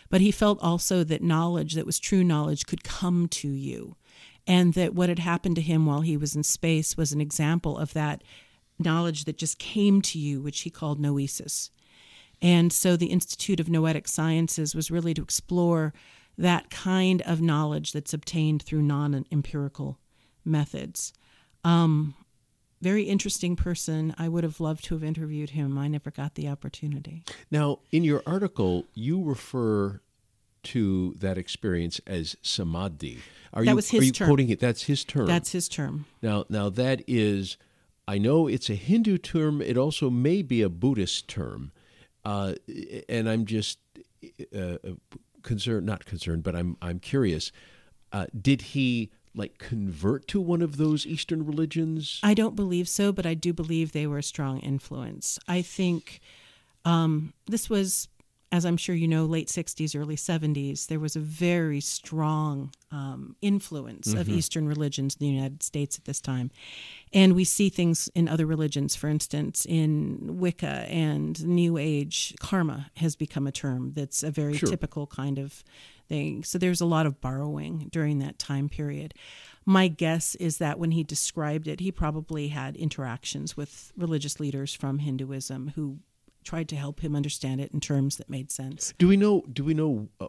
[0.10, 3.98] But he felt also that knowledge that was true knowledge could come to you.
[4.48, 7.78] And that what had happened to him while he was in space was an example
[7.78, 8.24] of that
[8.80, 11.70] knowledge that just came to you, which he called noesis.
[12.42, 15.94] And so the Institute of Noetic Sciences was really to explore
[16.38, 19.98] that kind of knowledge that's obtained through non empirical
[20.44, 21.14] methods.
[21.64, 22.14] Um,
[22.82, 24.14] very interesting person.
[24.18, 25.78] I would have loved to have interviewed him.
[25.78, 27.24] I never got the opportunity.
[27.50, 30.02] Now, in your article, you refer
[30.64, 33.20] to that experience as samadhi.
[33.54, 34.28] Are That you, was his are you term.
[34.28, 34.60] quoting it?
[34.60, 35.26] That's his term.
[35.26, 36.06] That's his term.
[36.22, 36.46] now.
[36.50, 37.58] Now that is,
[38.08, 39.62] I know it's a Hindu term.
[39.62, 41.72] It also may be a Buddhist term,
[42.26, 42.56] uh,
[43.08, 43.80] and I'm just
[44.56, 44.78] uh,
[45.44, 45.86] concerned.
[45.86, 47.52] Not concerned, but I'm I'm curious.
[48.12, 52.20] Uh, did he like convert to one of those Eastern religions?
[52.24, 55.38] I don't believe so, but I do believe they were a strong influence.
[55.48, 56.22] I think
[56.86, 58.08] um, this was,
[58.52, 60.88] as I'm sure you know, late 60s, early 70s.
[60.88, 66.06] There was a very strong um, influence of Eastern religions in the United States at
[66.06, 66.52] this time.
[67.12, 72.92] And we see things in other religions, for instance, in Wicca and New Age, karma
[72.98, 74.70] has become a term that's a very Sure.
[74.70, 75.64] typical kind of
[76.08, 76.44] thing.
[76.44, 79.14] So there's a lot of borrowing during that time period.
[79.66, 84.74] My guess is that when he described it, he probably had interactions with religious leaders
[84.74, 85.98] from Hinduism who
[86.46, 88.94] tried to help him understand it in terms that made sense.
[88.98, 89.44] Do we know?
[89.52, 90.28] Do we know uh,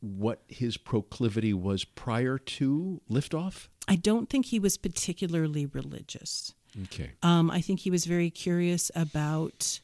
[0.00, 3.68] what his proclivity was prior to liftoff?
[3.88, 6.54] I don't think he was particularly religious.
[6.84, 7.12] Okay.
[7.22, 9.80] Um, I think he was very curious about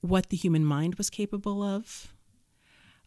[0.00, 2.12] what the human mind was capable of.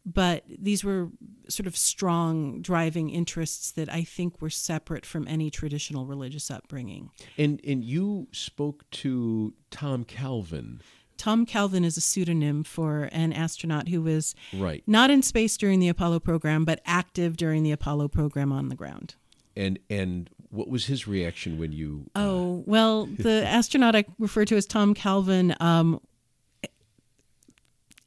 [0.05, 1.09] But these were
[1.49, 7.09] sort of strong driving interests that I think were separate from any traditional religious upbringing.
[7.37, 10.81] And and you spoke to Tom Calvin,
[11.18, 14.84] Tom Calvin is a pseudonym for an astronaut who was right?
[14.88, 18.76] not in space during the Apollo program, but active during the Apollo program on the
[18.76, 19.15] ground.
[19.55, 22.05] And and what was his reaction when you?
[22.15, 25.99] Oh, well, the astronaut I refer to as Tom Calvin, um,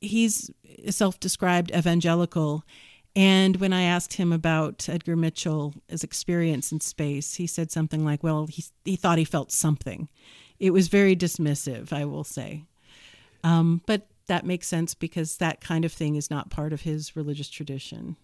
[0.01, 0.51] he's
[0.87, 2.65] a self described evangelical.
[3.17, 8.23] And when I asked him about Edgar Mitchell's experience in space, he said something like,
[8.23, 10.09] well, he, he thought he felt something.
[10.61, 12.65] It was very dismissive, I will say.
[13.43, 17.17] Um, but that makes sense because that kind of thing is not part of his
[17.17, 18.17] religious tradition.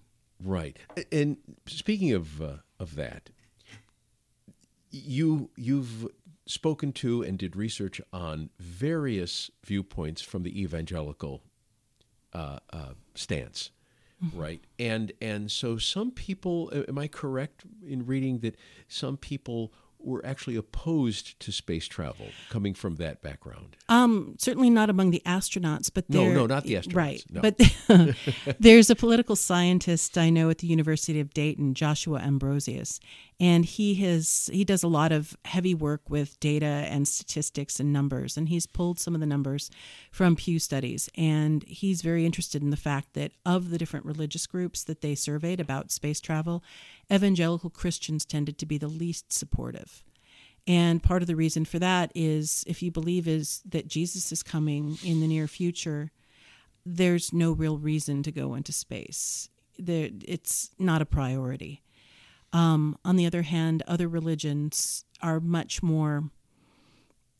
[0.42, 0.76] Right.
[1.10, 3.30] And speaking of uh, of that,
[4.90, 6.06] you you've
[6.46, 11.42] spoken to and did research on various viewpoints from the evangelical
[12.32, 13.70] uh, uh, stance,
[14.34, 14.62] right?
[14.78, 18.56] And and so some people, am I correct in reading that
[18.88, 19.72] some people
[20.06, 23.76] were actually opposed to space travel, coming from that background?
[23.88, 27.40] Um, certainly not among the astronauts, but No, no, not the astronauts, Right, no.
[27.42, 27.60] but
[28.60, 33.00] there's a political scientist I know at the University of Dayton, Joshua Ambrosius,
[33.38, 37.92] and he has he does a lot of heavy work with data and statistics and
[37.92, 39.70] numbers, and he's pulled some of the numbers
[40.10, 44.46] from Pew studies, and he's very interested in the fact that of the different religious
[44.46, 46.64] groups that they surveyed about space travel,
[47.12, 50.02] evangelical Christians tended to be the least supportive.
[50.66, 54.42] And part of the reason for that is if you believe is that Jesus is
[54.42, 56.10] coming in the near future,
[56.84, 59.48] there's no real reason to go into space.
[59.78, 61.82] There, it's not a priority.
[62.56, 66.30] Um, on the other hand, other religions are much more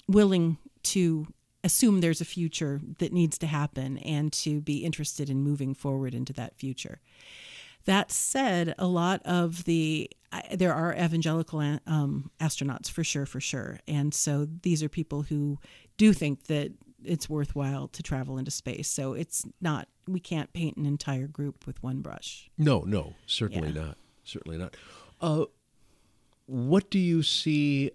[0.06, 1.28] willing to
[1.64, 6.14] assume there's a future that needs to happen and to be interested in moving forward
[6.14, 7.00] into that future.
[7.86, 10.10] That said, a lot of the
[10.52, 15.58] there are evangelical um, astronauts for sure, for sure, and so these are people who
[15.96, 18.88] do think that it's worthwhile to travel into space.
[18.88, 22.50] So it's not we can't paint an entire group with one brush.
[22.58, 23.80] No, no, certainly Yeah.
[23.82, 23.96] not.
[24.24, 24.76] Certainly not.
[25.20, 25.46] Uh,
[26.46, 27.90] what do you see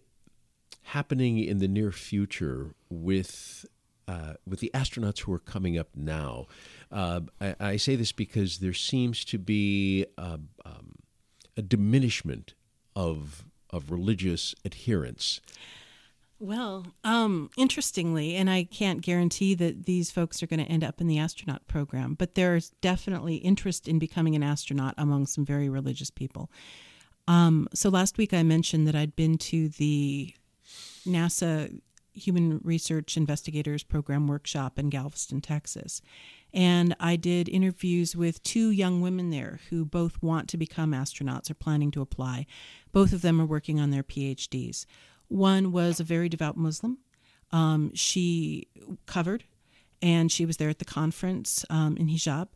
[0.83, 3.65] happening in the near future with
[4.07, 6.47] uh, with the astronauts who are coming up now?
[6.91, 10.95] Uh, I, I say this because there seems to be uh, um,
[11.55, 12.53] a diminishment
[12.95, 15.39] of of religious adherence.
[16.39, 20.99] Well, um, interestingly, and I can't guarantee that these folks are going to end up
[20.99, 25.69] in the astronaut program, but there's definitely interest in becoming an astronaut among some very
[25.69, 26.49] religious people.
[27.27, 30.33] Um, so last week I mentioned that I'd been to the
[31.05, 31.79] NASA
[32.13, 36.01] Human Research Investigators Program workshop in Galveston, Texas.
[36.53, 41.49] And I did interviews with two young women there who both want to become astronauts
[41.49, 42.45] or planning to apply.
[42.91, 44.85] Both of them are working on their PhDs.
[45.29, 46.97] One was a very devout Muslim.
[47.51, 48.67] Um, she
[49.05, 49.45] covered,
[50.01, 52.49] and she was there at the conference um, in hijab,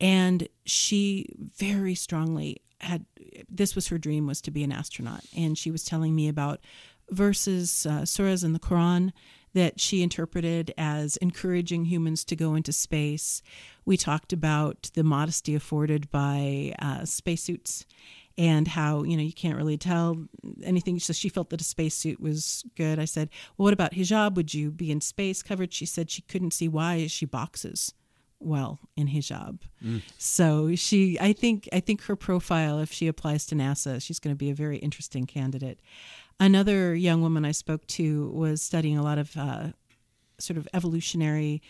[0.00, 3.06] and she very strongly had
[3.48, 6.60] this was her dream was to be an astronaut, and she was telling me about
[7.10, 9.12] verses, uh, surahs in the Quran
[9.54, 13.42] that she interpreted as encouraging humans to go into space.
[13.84, 17.84] We talked about the modesty afforded by uh, spacesuits
[18.38, 20.26] and how you know you can't really tell
[20.62, 20.98] anything.
[20.98, 22.98] So she felt that a spacesuit was good.
[22.98, 24.34] I said well what about hijab?
[24.36, 25.72] Would you be in space covered?
[25.72, 27.92] She said she couldn't see why she boxes
[28.44, 30.02] well in hijab mm.
[30.18, 34.34] so she i think i think her profile if she applies to nasa she's going
[34.34, 35.80] to be a very interesting candidate
[36.40, 39.68] another young woman i spoke to was studying a lot of uh,
[40.38, 41.62] sort of evolutionary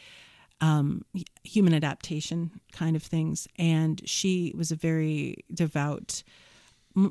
[0.62, 1.04] um,
[1.42, 3.48] human adaptation kind of things.
[3.58, 6.22] And she was a very devout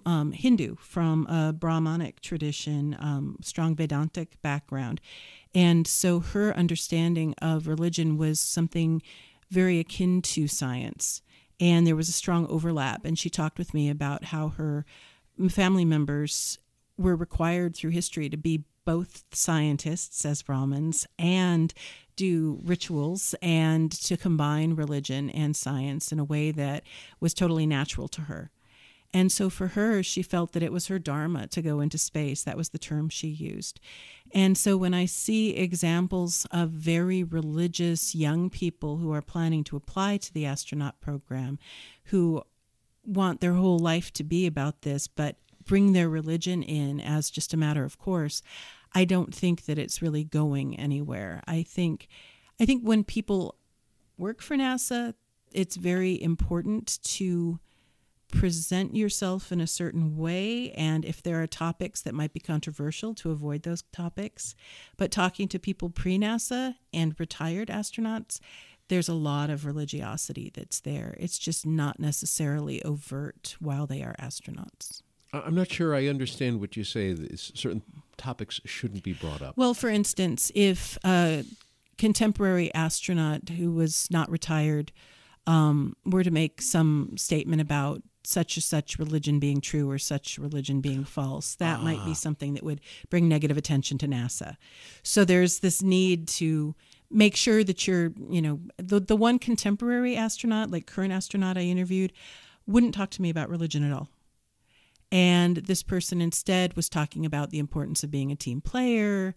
[0.06, 5.02] um, Hindu from a Brahmanic tradition, um, strong Vedantic background.
[5.54, 9.02] And so her understanding of religion was something
[9.52, 11.22] very akin to science.
[11.60, 13.06] And there was a strong overlap.
[13.06, 14.86] And she talked with me about how her
[15.50, 16.58] family members
[16.98, 21.74] were required through history to be both scientists as Brahmins and
[22.16, 26.84] do rituals and to combine religion and science in a way that
[27.20, 28.50] was totally natural to her.
[29.14, 32.44] And so for her, she felt that it was her dharma to go into space.
[32.44, 33.80] That was the term she used.
[34.34, 39.76] And so when I see examples of very religious young people who are planning to
[39.76, 41.60] apply to the astronaut program,
[42.06, 42.44] who
[43.06, 45.36] want their whole life to be about this, but
[45.66, 48.42] bring their religion in as just a matter of course,
[48.94, 51.42] I don't think that it's really going anywhere.
[51.48, 52.08] I think
[52.60, 53.56] I think when people
[54.18, 55.16] work for NASA,
[55.52, 57.60] it's very important to
[58.32, 63.14] present yourself in a certain way and if there are topics that might be controversial
[63.14, 64.56] to avoid those topics
[64.98, 68.40] but talking to people pre-nasa and retired astronauts
[68.88, 74.16] there's a lot of religiosity that's there it's just not necessarily overt while they are
[74.20, 75.02] astronauts
[75.34, 77.14] I'm not sure I understand what you say.
[77.14, 77.84] That certain
[78.18, 79.56] topics shouldn't be brought up.
[79.56, 81.46] Well, for instance, if a
[81.98, 84.92] contemporary astronaut who was not retired
[85.48, 90.38] um, were to make some statement about such or such religion being true or such
[90.38, 91.84] religion being false, that ah.
[91.84, 92.16] might be ah.
[92.16, 94.58] something that would bring negative attention to NASA.
[95.04, 96.76] So there's this need to
[97.10, 101.62] make sure that you're, you know, the the one contemporary astronaut, like current astronaut I
[101.62, 102.14] interviewed,
[102.68, 104.10] wouldn't talk to me about religion at all
[105.12, 109.36] and this person instead was talking about the importance of being a team player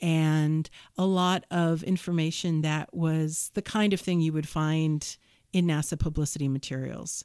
[0.00, 5.16] and a lot of information that was the kind of thing you would find
[5.52, 7.24] in NASA publicity materials.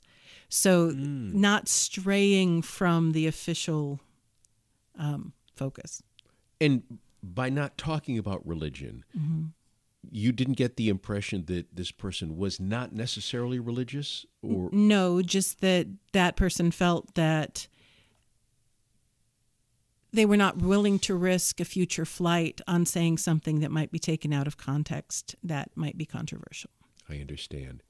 [0.49, 1.33] So, mm.
[1.33, 3.99] not straying from the official
[4.97, 6.01] um, focus.
[6.59, 6.83] And
[7.23, 9.45] by not talking about religion, mm-hmm.
[10.09, 15.61] you didn't get the impression that this person was not necessarily religious or no just
[15.61, 17.67] that that person felt that
[20.13, 23.99] they were not willing to risk a future flight on saying something that might be
[23.99, 26.69] taken out of context that might be controversial.
[27.09, 27.83] I understand.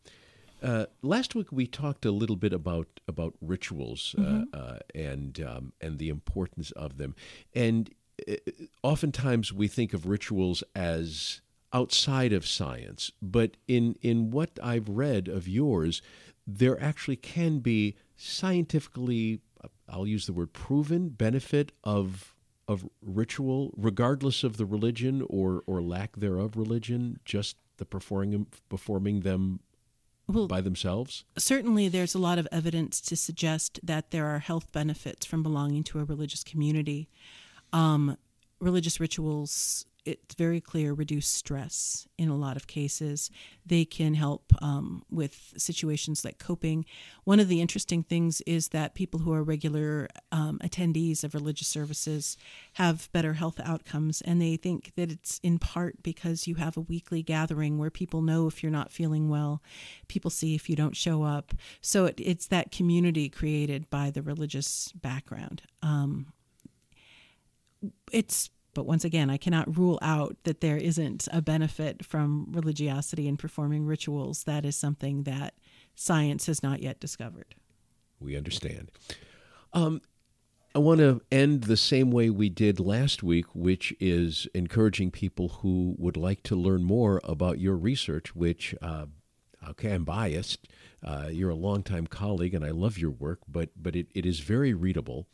[0.61, 4.43] Uh, last week we talked a little bit about about rituals uh, mm-hmm.
[4.53, 7.15] uh, and um, and the importance of them,
[7.55, 7.93] and
[8.29, 8.35] uh,
[8.83, 11.41] oftentimes we think of rituals as
[11.73, 13.11] outside of science.
[13.21, 16.01] But in in what I've read of yours,
[16.45, 19.41] there actually can be scientifically
[19.89, 22.35] I'll use the word proven benefit of
[22.67, 29.21] of ritual, regardless of the religion or or lack thereof religion, just the performing performing
[29.21, 29.59] them
[30.27, 31.23] well, by themselves?
[31.37, 35.83] Certainly, there's a lot of evidence to suggest that there are health benefits from belonging
[35.85, 37.09] to a religious community.
[37.73, 38.17] Um,
[38.59, 43.29] religious rituals it's very clear reduce stress in a lot of cases.
[43.65, 46.85] They can help um, with situations like coping.
[47.23, 51.67] One of the interesting things is that people who are regular um, attendees of religious
[51.67, 52.37] services
[52.73, 56.81] have better health outcomes, and they think that it's in part because you have a
[56.81, 59.61] weekly gathering where people know if you're not feeling well,
[60.07, 61.53] people see if you don't show up.
[61.79, 65.61] So it, it's that community created by the religious background.
[65.83, 66.33] Um,
[68.11, 73.27] it's but once again, I cannot rule out that there isn't a benefit from religiosity
[73.27, 74.43] and performing rituals.
[74.45, 75.55] That is something that
[75.95, 77.55] science has not yet discovered.
[78.19, 78.91] We understand.
[79.73, 80.01] Um,
[80.73, 85.49] I want to end the same way we did last week, which is encouraging people
[85.49, 89.07] who would like to learn more about your research, which, uh,
[89.69, 90.69] okay, I'm biased.
[91.03, 94.39] Uh, you're a longtime colleague, and I love your work, but but it, it is
[94.39, 95.27] very readable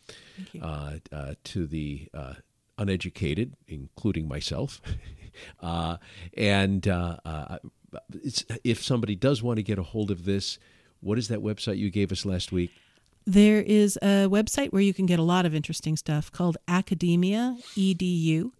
[0.60, 2.34] uh, uh, to the uh,
[2.78, 4.82] uneducated, including myself.
[5.62, 5.98] uh,
[6.36, 7.58] and uh, uh,
[8.64, 10.60] if somebody does want to get a hold of this,
[11.00, 12.72] what is that website you gave us last week?
[13.26, 17.58] There is a website where you can get a lot of interesting stuff called Academia
[17.76, 18.52] Edu.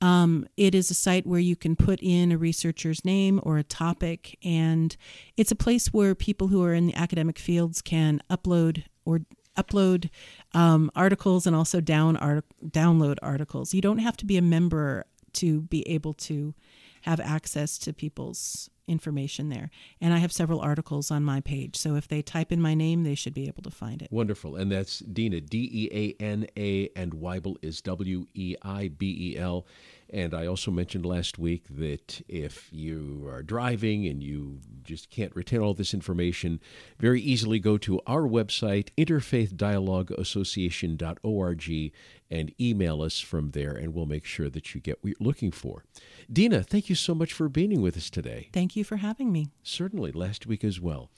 [0.00, 3.62] Um, it is a site where you can put in a researcher's name or a
[3.62, 4.96] topic, and
[5.36, 9.20] it's a place where people who are in the academic fields can upload or
[9.56, 10.10] upload
[10.54, 13.74] um, articles and also down art- download articles.
[13.74, 16.54] You don't have to be a member to be able to
[17.02, 19.70] have access to people's information there.
[20.00, 21.76] And I have several articles on my page.
[21.76, 24.10] So if they type in my name, they should be able to find it.
[24.10, 24.56] Wonderful.
[24.56, 29.34] And that's Deana, D E A N A, and Weibel is W E I B
[29.34, 29.66] E L.
[30.12, 35.34] And I also mentioned last week that if you are driving and you just can't
[35.36, 36.60] retain all this information,
[36.98, 41.92] very easily go to our website, interfaithdialogueassociation.org,
[42.30, 45.52] and email us from there, and we'll make sure that you get what you're looking
[45.52, 45.84] for.
[46.32, 48.48] Deana, thank you so much for being with us today.
[48.52, 49.48] Thank you for having me.
[49.62, 51.10] Certainly, last week as well.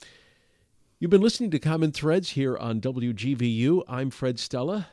[0.98, 3.82] You've been listening to Common Threads here on WGVU.
[3.88, 4.88] I'm Fred Stella.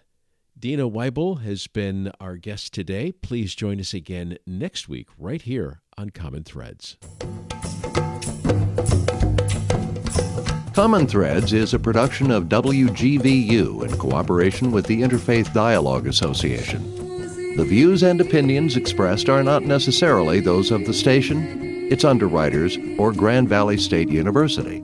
[0.60, 3.14] Deana Weibel has been our guest today.
[3.14, 6.98] Please join us again next week, right here on Common Threads.
[10.74, 17.56] Common Threads is a production of WGVU in cooperation with the Interfaith Dialogue Association.
[17.56, 23.14] The views and opinions expressed are not necessarily those of the station, its underwriters, or
[23.14, 24.84] Grand Valley State University.